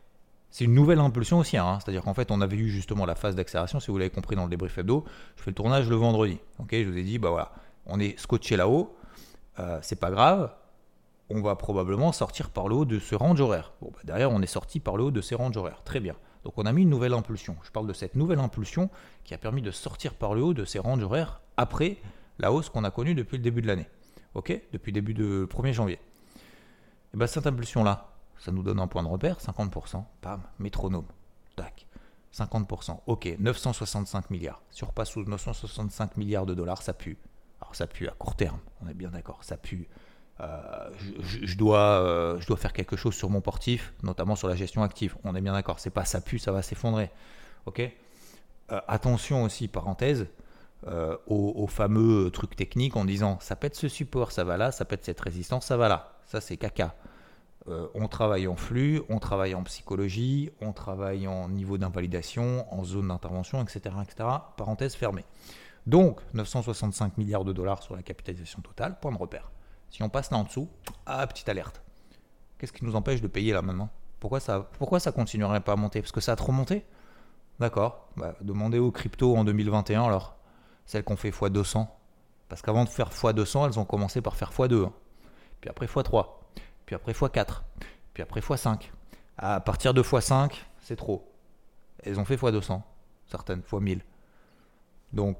C'est 0.51 0.65
une 0.65 0.75
nouvelle 0.75 1.01
impulsion 1.01 1.39
haussière, 1.39 1.65
hein. 1.65 1.79
c'est-à-dire 1.81 2.03
qu'en 2.03 2.15
fait 2.15 2.31
on 2.31 2.41
avait 2.41 2.57
eu 2.57 2.69
justement 2.69 3.07
la 3.07 3.15
phase 3.15 3.37
d'accélération, 3.37 3.81
si 3.81 3.91
vous 3.91 3.99
l'avez 3.99 4.11
compris 4.11 4.37
dans 4.37 4.45
le 4.45 4.51
débrief 4.51 4.79
hebdo, 4.79 5.05
je 5.37 5.43
fais 5.43 5.51
le 5.51 5.55
tournage 5.55 5.89
le 5.89 5.97
vendredi. 5.97 6.39
Ok, 6.59 6.69
je 6.73 6.89
vous 6.89 6.97
ai 6.97 7.05
dit, 7.05 7.19
bah 7.19 7.31
voilà, 7.31 7.53
on 7.87 7.99
est 8.01 8.19
scotché 8.19 8.57
là-haut, 8.57 8.95
euh, 9.59 9.79
c'est 9.83 9.99
pas 9.99 10.11
grave, 10.11 10.53
on 11.31 11.41
va 11.41 11.57
probablement 11.57 12.13
sortir 12.13 12.51
par 12.51 12.69
le 12.69 12.75
haut 12.75 12.85
de 12.85 12.99
ce 12.99 13.15
range 13.15 13.41
horaire. 13.41 13.73
Bon, 13.81 13.91
bah, 13.93 14.01
derrière, 14.05 14.31
on 14.31 14.43
est 14.43 14.47
sorti 14.47 14.81
par 14.81 14.97
le 14.97 15.05
haut 15.05 15.11
de 15.11 15.21
ces 15.21 15.35
ranges 15.35 15.57
horaires. 15.57 15.83
Très 15.85 16.01
bien. 16.01 16.17
Donc 16.45 16.55
on 16.57 16.67
a 16.67 16.73
mis 16.73 16.83
une 16.83 16.91
nouvelle 16.91 17.13
impulsion. 17.13 17.57
Je 17.63 17.71
parle 17.71 17.87
de 17.87 17.93
cette 17.93 18.15
nouvelle 18.15 18.41
impulsion 18.41 18.91
qui 19.25 19.35
a 19.35 19.39
permis 19.39 19.63
de 19.63 19.71
sortir 19.71 20.15
par 20.15 20.35
le 20.35 20.43
haut 20.43 20.55
de 20.55 20.65
ces 20.65 20.79
ranges 20.79 21.03
horaires 21.03 21.41
après 21.57 21.99
la 22.39 22.53
hausse 22.53 22.71
qu'on 22.71 22.85
a 22.85 22.91
connue 22.91 23.15
depuis 23.15 23.37
le 23.37 23.43
début 23.43 23.63
de 23.63 23.67
l'année. 23.67 23.89
Ok? 24.35 24.59
Depuis 24.73 24.91
le 24.91 24.95
début 24.95 25.15
de 25.15 25.47
1er 25.51 25.73
janvier. 25.73 26.01
Et 27.13 27.17
bien 27.17 27.27
cette 27.27 27.47
impulsion-là, 27.47 28.13
ça 28.39 28.53
nous 28.53 28.63
donne 28.63 28.81
un 28.81 28.87
point 28.87 29.03
de 29.03 29.09
repère, 29.09 29.39
50%. 29.39 30.03
Pam, 30.23 30.43
métronome. 30.59 31.07
Tac. 31.57 31.87
50%. 32.35 33.01
Ok, 33.07 33.37
965 33.39 34.31
milliards. 34.31 34.63
Si 34.71 34.85
on 34.85 34.87
repasse 34.87 35.11
sous 35.11 35.25
965 35.25 36.17
milliards 36.17 36.47
de 36.47 36.55
dollars, 36.55 36.81
ça 36.81 36.95
pue. 36.95 37.19
Alors 37.61 37.75
ça 37.75 37.87
pue 37.87 38.09
à 38.09 38.13
court 38.13 38.37
terme, 38.37 38.61
on 38.83 38.89
est 38.89 38.95
bien 38.95 39.11
d'accord, 39.11 39.41
ça 39.43 39.57
pue. 39.57 39.89
Euh, 40.41 40.91
je, 41.21 41.57
dois, 41.57 42.03
euh, 42.03 42.41
je 42.41 42.47
dois 42.47 42.57
faire 42.57 42.73
quelque 42.73 42.97
chose 42.97 43.15
sur 43.15 43.29
mon 43.31 43.41
portif, 43.41 43.93
notamment 44.03 44.37
sur 44.37 44.49
la 44.49 44.57
gestion 44.57 44.83
active. 44.83 45.17
On 45.25 45.35
est 45.35 45.41
bien 45.41 45.53
d'accord, 45.53 45.81
c'est 45.81 45.91
pas 45.91 46.05
ça 46.05 46.21
pue, 46.21 46.39
ça 46.39 46.53
va 46.53 46.63
s'effondrer. 46.63 47.11
Ok? 47.67 47.81
Euh, 47.81 48.81
Attention 48.89 49.45
aussi, 49.45 49.69
parenthèse, 49.69 50.27
aux, 51.27 51.67
fameux 51.67 52.31
trucs 52.31 52.57
techniques 52.57 52.97
en 52.97 53.05
disant 53.05 53.37
ça 53.41 53.55
pète 53.55 53.75
ce 53.75 53.87
support, 53.87 54.33
ça 54.33 54.45
va 54.45 54.57
là, 54.57 54.73
ça 54.73 54.87
pète 54.87 55.05
cette 55.05 55.21
résistance, 55.21 55.67
ça 55.67 55.77
va 55.77 55.89
là. 55.89 56.15
Ça, 56.25 56.41
c'est 56.41 56.57
caca. 56.57 56.95
on 57.67 58.09
travaille 58.09 58.49
en 58.49 58.57
flux, 58.57 59.03
on 59.11 59.19
travaille 59.19 59.55
en 59.55 59.63
psychologie, 59.65 60.51
on 60.63 60.73
travaille 60.73 61.29
en 61.29 61.51
niveau 61.51 61.77
d'invalidation, 61.77 62.65
en 62.73 62.83
zone 62.83 63.09
d'intervention, 63.09 63.61
etc., 63.63 63.95
etc. 64.03 64.29
Parenthèse 64.57 64.95
fermée. 64.95 65.27
Donc, 65.87 66.21
965 66.33 67.19
milliards 67.19 67.45
de 67.45 67.53
dollars 67.53 67.83
sur 67.83 67.95
la 67.95 68.03
capitalisation 68.03 68.63
totale, 68.63 68.99
point 69.01 69.13
de 69.13 69.19
repère. 69.19 69.51
Si 69.91 70.03
on 70.03 70.09
passe 70.09 70.31
là 70.31 70.39
en 70.39 70.45
dessous, 70.45 70.69
ah, 71.07 71.27
petite 71.27 71.49
alerte. 71.49 71.83
Qu'est-ce 72.59 72.73
qui 72.73 72.85
nous 72.85 72.97
empêche 72.97 73.21
de 73.21 73.29
payer 73.29 73.53
là 73.53 73.63
maintenant 73.63 73.91
pourquoi 74.21 74.39
ça, 74.39 74.69
pourquoi 74.79 75.01
ça 75.01 75.13
continuerait 75.13 75.63
pas 75.63 75.73
à 75.73 75.77
monter? 75.77 76.03
Parce 76.03 76.13
que 76.13 76.21
ça 76.21 76.33
a 76.33 76.37
trop 76.37 76.53
monté? 76.53 76.85
D'accord. 77.59 78.09
Bah, 78.17 78.35
demandez 78.43 78.79
aux 78.79 78.93
cryptos 78.93 79.35
en 79.35 79.45
2021 79.45 80.05
alors. 80.05 80.37
Celles 80.85 81.03
qu'on 81.03 81.17
fait 81.17 81.31
x200. 81.31 81.89
Parce 82.49 82.61
qu'avant 82.61 82.85
de 82.85 82.91
faire 82.91 83.09
x200, 83.09 83.67
elles 83.67 83.79
ont 83.79 83.85
commencé 83.87 84.21
par 84.21 84.37
faire 84.37 84.53
x2. 84.53 84.85
Hein. 84.85 84.93
Puis 85.61 85.71
après 85.71 85.87
x3. 85.87 86.27
Puis 86.85 86.95
après 86.95 87.13
x4. 87.13 87.63
Puis 88.13 88.23
après 88.23 88.41
x5. 88.41 88.91
À 89.39 89.61
partir 89.61 89.95
de 89.95 90.03
x5, 90.03 90.53
c'est 90.81 90.97
trop. 90.97 91.33
Elles 92.03 92.21
ont 92.21 92.25
fait 92.27 92.37
x200. 92.37 92.83
Certaines, 93.27 93.61
x1000. 93.61 94.01
Donc, 95.13 95.39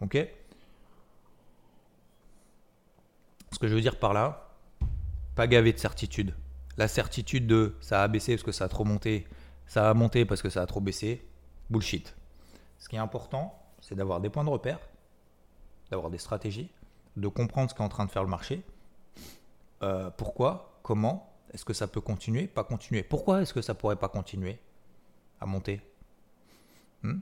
ok 0.00 0.26
Ce 3.52 3.58
que 3.58 3.68
je 3.68 3.74
veux 3.74 3.80
dire 3.80 3.98
par 3.98 4.12
là, 4.12 4.48
pas 5.34 5.46
gavé 5.46 5.72
de 5.72 5.78
certitude. 5.78 6.34
La 6.76 6.88
certitude 6.88 7.46
de 7.46 7.76
ça 7.80 8.02
a 8.02 8.08
baissé 8.08 8.34
parce 8.34 8.42
que 8.42 8.52
ça 8.52 8.64
a 8.64 8.68
trop 8.68 8.84
monté, 8.84 9.26
ça 9.66 9.90
a 9.90 9.94
monté 9.94 10.24
parce 10.24 10.42
que 10.42 10.48
ça 10.48 10.62
a 10.62 10.66
trop 10.66 10.80
baissé, 10.80 11.26
bullshit. 11.70 12.16
Ce 12.78 12.88
qui 12.88 12.96
est 12.96 13.00
important, 13.00 13.62
c'est 13.80 13.94
d'avoir 13.94 14.20
des 14.20 14.30
points 14.30 14.44
de 14.44 14.50
repère, 14.50 14.80
d'avoir 15.90 16.10
des 16.10 16.18
stratégies, 16.18 16.70
de 17.16 17.28
comprendre 17.28 17.70
ce 17.70 17.74
qu'est 17.74 17.82
en 17.82 17.88
train 17.88 18.06
de 18.06 18.10
faire 18.10 18.22
le 18.22 18.30
marché. 18.30 18.62
Euh, 19.82 20.10
pourquoi 20.10 20.80
Comment 20.82 21.32
Est-ce 21.52 21.64
que 21.64 21.74
ça 21.74 21.86
peut 21.86 22.00
continuer 22.00 22.46
Pas 22.46 22.64
continuer? 22.64 23.02
Pourquoi 23.02 23.42
est-ce 23.42 23.52
que 23.52 23.62
ça 23.62 23.74
pourrait 23.74 23.96
pas 23.96 24.08
continuer 24.08 24.58
à 25.40 25.46
monter? 25.46 25.80
Hmm? 27.02 27.20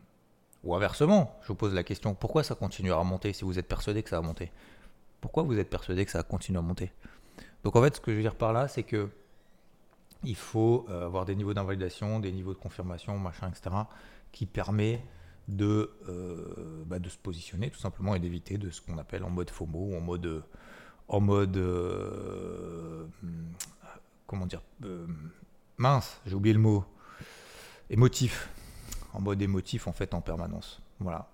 Ou 0.62 0.74
inversement, 0.74 1.38
je 1.42 1.48
vous 1.48 1.54
pose 1.54 1.74
la 1.74 1.82
question, 1.82 2.14
pourquoi 2.14 2.44
ça 2.44 2.54
continuera 2.54 3.00
à 3.00 3.04
monter 3.04 3.32
si 3.32 3.44
vous 3.44 3.58
êtes 3.58 3.66
persuadé 3.66 4.02
que 4.02 4.10
ça 4.10 4.20
va 4.20 4.26
monter? 4.26 4.52
Pourquoi 5.20 5.42
vous 5.42 5.58
êtes 5.58 5.70
persuadé 5.70 6.04
que 6.04 6.10
ça 6.10 6.18
va 6.18 6.24
continuer 6.24 6.58
à 6.58 6.62
monter? 6.62 6.92
Donc 7.64 7.76
en 7.76 7.82
fait, 7.82 7.96
ce 7.96 8.00
que 8.00 8.10
je 8.10 8.16
veux 8.16 8.22
dire 8.22 8.36
par 8.36 8.52
là, 8.52 8.68
c'est 8.68 8.82
que 8.82 9.08
il 10.22 10.36
faut 10.36 10.86
euh, 10.90 11.06
avoir 11.06 11.24
des 11.24 11.34
niveaux 11.34 11.54
d'invalidation, 11.54 12.20
des 12.20 12.32
niveaux 12.32 12.52
de 12.52 12.58
confirmation, 12.58 13.18
machin, 13.18 13.48
etc., 13.48 13.74
qui 14.32 14.46
permet 14.46 15.02
de, 15.48 15.90
euh, 16.08 16.84
bah, 16.86 16.98
de 16.98 17.08
se 17.08 17.16
positionner 17.16 17.70
tout 17.70 17.78
simplement 17.78 18.14
et 18.14 18.18
d'éviter 18.18 18.58
de 18.58 18.70
ce 18.70 18.80
qu'on 18.80 18.98
appelle 18.98 19.24
en 19.24 19.30
mode 19.30 19.50
FOMO 19.50 19.92
ou 19.92 19.96
en 19.96 20.00
mode, 20.00 20.42
en 21.08 21.20
mode 21.20 21.56
euh, 21.56 23.06
comment 24.26 24.46
dire, 24.46 24.62
mince, 25.78 26.20
j'ai 26.26 26.34
oublié 26.34 26.52
le 26.52 26.60
mot, 26.60 26.84
émotif, 27.88 28.50
en 29.12 29.20
mode 29.20 29.42
émotif 29.42 29.86
en 29.86 29.92
fait 29.92 30.14
en 30.14 30.20
permanence. 30.20 30.80
Voilà. 31.00 31.28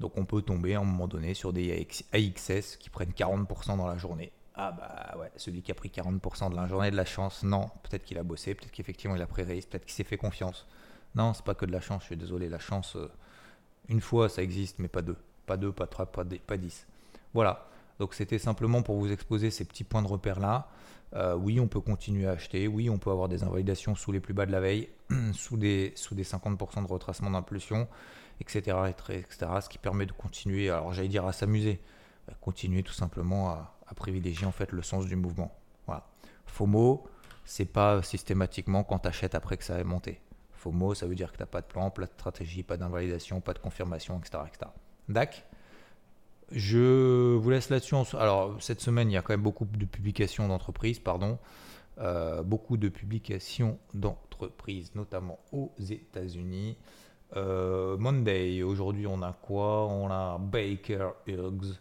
Donc 0.00 0.16
on 0.18 0.24
peut 0.24 0.42
tomber 0.42 0.74
à 0.74 0.80
un 0.80 0.84
moment 0.84 1.08
donné 1.08 1.34
sur 1.34 1.52
des 1.52 1.86
AXS 2.12 2.76
qui 2.76 2.90
prennent 2.90 3.12
40% 3.12 3.76
dans 3.76 3.86
la 3.86 3.96
journée. 3.96 4.32
Ah 4.54 4.72
bah 4.72 5.18
ouais, 5.18 5.30
celui 5.36 5.62
qui 5.62 5.70
a 5.70 5.74
pris 5.74 5.90
40% 5.90 6.50
de 6.50 6.56
la 6.56 6.66
journée 6.66 6.90
de 6.90 6.96
la 6.96 7.04
chance, 7.04 7.42
non, 7.42 7.68
peut-être 7.82 8.04
qu'il 8.04 8.18
a 8.18 8.22
bossé, 8.22 8.54
peut-être 8.54 8.72
qu'effectivement 8.72 9.14
il 9.14 9.22
a 9.22 9.26
pris 9.26 9.42
risque, 9.42 9.68
peut-être 9.68 9.84
qu'il 9.84 9.94
s'est 9.94 10.04
fait 10.04 10.16
confiance. 10.16 10.66
Non, 11.14 11.34
c'est 11.34 11.44
pas 11.44 11.54
que 11.54 11.66
de 11.66 11.72
la 11.72 11.80
chance, 11.80 12.02
je 12.02 12.06
suis 12.06 12.16
désolé, 12.16 12.48
la 12.48 12.58
chance, 12.58 12.96
euh, 12.96 13.10
une 13.88 14.00
fois 14.00 14.28
ça 14.28 14.42
existe, 14.42 14.78
mais 14.78 14.88
pas 14.88 15.02
deux. 15.02 15.16
Pas 15.44 15.56
deux, 15.56 15.72
pas 15.72 15.86
trois, 15.86 16.06
pas, 16.06 16.24
pas 16.24 16.56
dix. 16.56 16.86
Voilà, 17.34 17.68
donc 17.98 18.14
c'était 18.14 18.38
simplement 18.38 18.82
pour 18.82 18.96
vous 18.98 19.12
exposer 19.12 19.50
ces 19.50 19.64
petits 19.64 19.84
points 19.84 20.02
de 20.02 20.08
repère 20.08 20.40
là. 20.40 20.68
Euh, 21.14 21.34
oui, 21.34 21.60
on 21.60 21.68
peut 21.68 21.80
continuer 21.80 22.26
à 22.26 22.32
acheter. 22.32 22.66
Oui, 22.66 22.90
on 22.90 22.98
peut 22.98 23.10
avoir 23.10 23.28
des 23.28 23.44
invalidations 23.44 23.94
sous 23.94 24.12
les 24.12 24.20
plus 24.20 24.34
bas 24.34 24.46
de 24.46 24.52
la 24.52 24.60
veille, 24.60 24.88
sous 25.32 25.56
des, 25.56 25.92
sous 25.96 26.14
des 26.14 26.24
50% 26.24 26.82
de 26.82 26.92
retracement 26.92 27.30
d'impulsion, 27.30 27.88
etc., 28.40 28.76
etc. 28.88 29.50
Ce 29.60 29.68
qui 29.68 29.78
permet 29.78 30.06
de 30.06 30.12
continuer, 30.12 30.70
alors 30.70 30.92
j'allais 30.92 31.08
dire 31.08 31.26
à 31.26 31.32
s'amuser, 31.32 31.80
continuer 32.40 32.82
tout 32.82 32.92
simplement 32.92 33.50
à, 33.50 33.72
privilégier 33.94 34.46
en 34.46 34.52
fait 34.52 34.72
le 34.72 34.82
sens 34.82 35.06
du 35.06 35.16
mouvement. 35.16 35.56
Voilà. 35.86 36.06
FOMO, 36.46 37.06
c'est 37.44 37.64
pas 37.64 38.02
systématiquement 38.02 38.82
quand 38.82 38.98
tu 38.98 39.08
achètes 39.08 39.34
après 39.34 39.56
que 39.56 39.64
ça 39.64 39.78
ait 39.78 39.84
monté. 39.84 40.20
FOMO, 40.52 40.94
ça 40.94 41.06
veut 41.06 41.14
dire 41.14 41.30
que 41.30 41.36
tu 41.36 41.42
n'as 41.42 41.46
pas 41.46 41.60
de 41.60 41.66
plan, 41.66 41.90
pas 41.90 42.02
de 42.02 42.10
stratégie, 42.10 42.62
pas 42.62 42.76
d'invalidation, 42.76 43.40
pas 43.40 43.54
de 43.54 43.60
confirmation, 43.60 44.18
etc. 44.18 44.44
etc. 44.48 44.70
DAC 45.08 45.46
je 46.52 47.34
vous 47.34 47.50
laisse 47.50 47.70
là-dessus. 47.70 47.96
Alors, 48.16 48.62
cette 48.62 48.80
semaine, 48.80 49.10
il 49.10 49.14
y 49.14 49.16
a 49.16 49.22
quand 49.22 49.32
même 49.32 49.42
beaucoup 49.42 49.64
de 49.64 49.84
publications 49.84 50.46
d'entreprises, 50.48 50.98
pardon. 50.98 51.38
Euh, 51.98 52.42
beaucoup 52.42 52.76
de 52.76 52.88
publications 52.88 53.78
d'entreprises, 53.94 54.94
notamment 54.94 55.38
aux 55.50 55.72
États-Unis. 55.80 56.76
Euh, 57.34 57.96
Monday, 57.96 58.62
aujourd'hui, 58.62 59.06
on 59.06 59.22
a 59.22 59.32
quoi? 59.32 59.86
On 59.86 60.10
a 60.10 60.38
Baker 60.38 61.10
Hughes, 61.26 61.80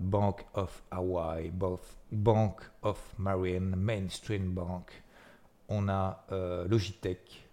Bank 0.00 0.46
of 0.54 0.82
Hawaii, 0.90 1.52
Bank 2.10 2.60
of 2.82 3.14
Marine, 3.18 3.76
Mainstream 3.76 4.52
Bank. 4.52 4.90
On 5.68 5.88
a 5.88 6.24
euh, 6.32 6.66
Logitech, 6.66 7.46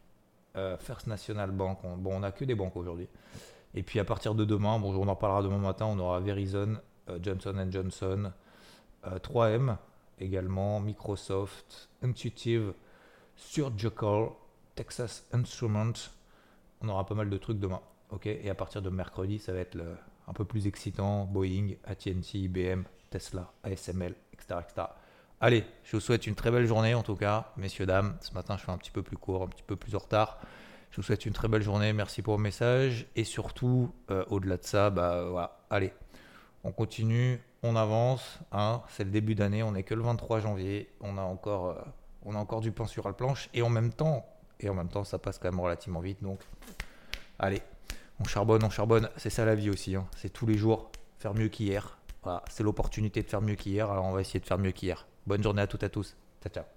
First 0.79 1.06
National 1.06 1.51
Bank. 1.51 1.79
bon, 1.84 2.15
on 2.15 2.20
n'a 2.22 2.32
que 2.32 2.44
des 2.44 2.56
banques 2.56 2.75
aujourd'hui. 2.75 3.08
Et 3.75 3.84
puis 3.84 4.00
à 4.00 4.03
partir 4.03 4.34
de 4.34 4.44
demain, 4.44 4.79
bon, 4.79 4.96
on 4.96 5.08
en 5.08 5.15
parlera 5.15 5.44
demain 5.44 5.60
matin, 5.60 5.86
on 5.86 6.00
aura 6.00 6.20
Verizon, 6.20 6.77
euh, 7.10 7.20
Johnson 7.22 7.67
Johnson, 7.70 8.32
3M 9.06 9.70
euh, 9.70 9.74
également, 10.20 10.79
Microsoft, 10.79 11.89
Intuitive, 12.01 12.74
Surgical, 13.36 14.29
Texas 14.75 15.27
Instruments. 15.32 16.10
On 16.81 16.89
aura 16.89 17.05
pas 17.05 17.15
mal 17.15 17.29
de 17.29 17.38
trucs 17.38 17.60
demain. 17.60 17.81
Et 18.24 18.50
à 18.50 18.55
partir 18.55 18.81
de 18.81 18.89
mercredi, 18.89 19.39
ça 19.39 19.51
va 19.51 19.60
être 19.60 19.77
un 20.27 20.34
peu 20.34 20.46
plus 20.46 20.67
excitant. 20.67 21.25
Boeing, 21.25 21.75
ATT, 21.86 22.36
IBM, 22.36 22.84
Tesla, 23.10 23.51
ASML, 23.63 24.15
etc., 24.34 24.60
etc. 24.62 24.88
Allez, 25.39 25.65
je 25.84 25.96
vous 25.96 26.00
souhaite 26.00 26.25
une 26.25 26.34
très 26.34 26.50
belle 26.50 26.65
journée 26.65 26.96
en 26.96 27.03
tout 27.03 27.15
cas, 27.15 27.51
messieurs, 27.57 27.86
dames. 27.86 28.17
Ce 28.22 28.34
matin, 28.34 28.57
je 28.57 28.63
fais 28.63 28.72
un 28.72 28.77
petit 28.77 28.91
peu 28.91 29.03
plus 29.03 29.17
court, 29.17 29.43
un 29.43 29.48
petit 29.48 29.63
peu 29.63 29.75
plus 29.75 29.96
en 29.96 30.00
retard. 30.00 30.39
Je 30.89 30.97
vous 30.97 31.04
souhaite 31.04 31.25
une 31.25 31.34
très 31.34 31.47
belle 31.47 31.62
journée. 31.62 31.93
Merci 31.93 32.21
pour 32.21 32.36
vos 32.36 32.41
messages. 32.41 33.06
Et 33.15 33.23
surtout, 33.23 33.93
euh, 34.10 34.25
au-delà 34.30 34.58
de 34.58 34.63
ça, 34.63 34.89
bah 34.89 35.25
voilà, 35.30 35.60
allez, 35.69 35.93
on 36.63 36.71
continue, 36.71 37.39
on 37.62 37.75
avance. 37.75 38.39
Hein. 38.51 38.82
C'est 38.89 39.04
le 39.04 39.12
début 39.12 39.36
d'année, 39.36 39.62
on 39.62 39.73
n'est 39.73 39.84
que 39.84 39.93
le 39.93 40.01
23 40.01 40.39
janvier. 40.39 40.89
On 41.01 41.17
a 41.17 41.21
encore, 41.21 41.67
euh, 41.67 41.82
on 42.23 42.34
a 42.34 42.39
encore 42.39 42.62
du 42.62 42.71
pain 42.71 42.88
sur 42.88 43.08
la 43.08 43.13
planche. 43.13 43.49
Et 43.54 43.62
en 43.62 43.69
même 43.69 43.93
temps, 43.93 44.25
et 44.60 44.70
en 44.70 44.74
même 44.74 44.89
temps, 44.89 45.04
ça 45.04 45.20
passe 45.20 45.38
quand 45.38 45.50
même 45.50 45.60
relativement 45.60 46.00
vite. 46.00 46.22
Donc, 46.22 46.41
allez, 47.39 47.62
on 48.20 48.24
charbonne, 48.26 48.63
on 48.63 48.70
charbonne. 48.70 49.10
C'est 49.17 49.30
ça 49.30 49.46
la 49.46 49.56
vie 49.56 49.70
aussi. 49.70 49.96
Hein. 49.96 50.08
C'est 50.15 50.32
tous 50.32 50.46
les 50.46 50.58
jours 50.58 50.91
faire 51.20 51.34
mieux 51.34 51.50
qu'hier. 51.50 51.98
Voilà, 52.24 52.43
c'est 52.50 52.63
l'opportunité 52.63 53.22
de 53.24 53.30
faire 53.30 53.41
mieux 53.41 53.56
qu'hier. 53.56 53.89
Alors 53.89 54.06
on 54.06 54.12
va 54.12 54.22
essayer 54.22 54.39
de 54.39 54.46
faire 54.46 54.58
mieux 54.58 54.72
qu'hier. 54.72 55.08
Bonne 55.26 55.43
journée 55.43 55.62
à 55.62 55.67
toutes 55.67 55.84
et 55.84 55.88
à 55.88 55.89
tous. 55.89 56.15
Ciao, 56.41 56.52
ciao. 56.54 56.76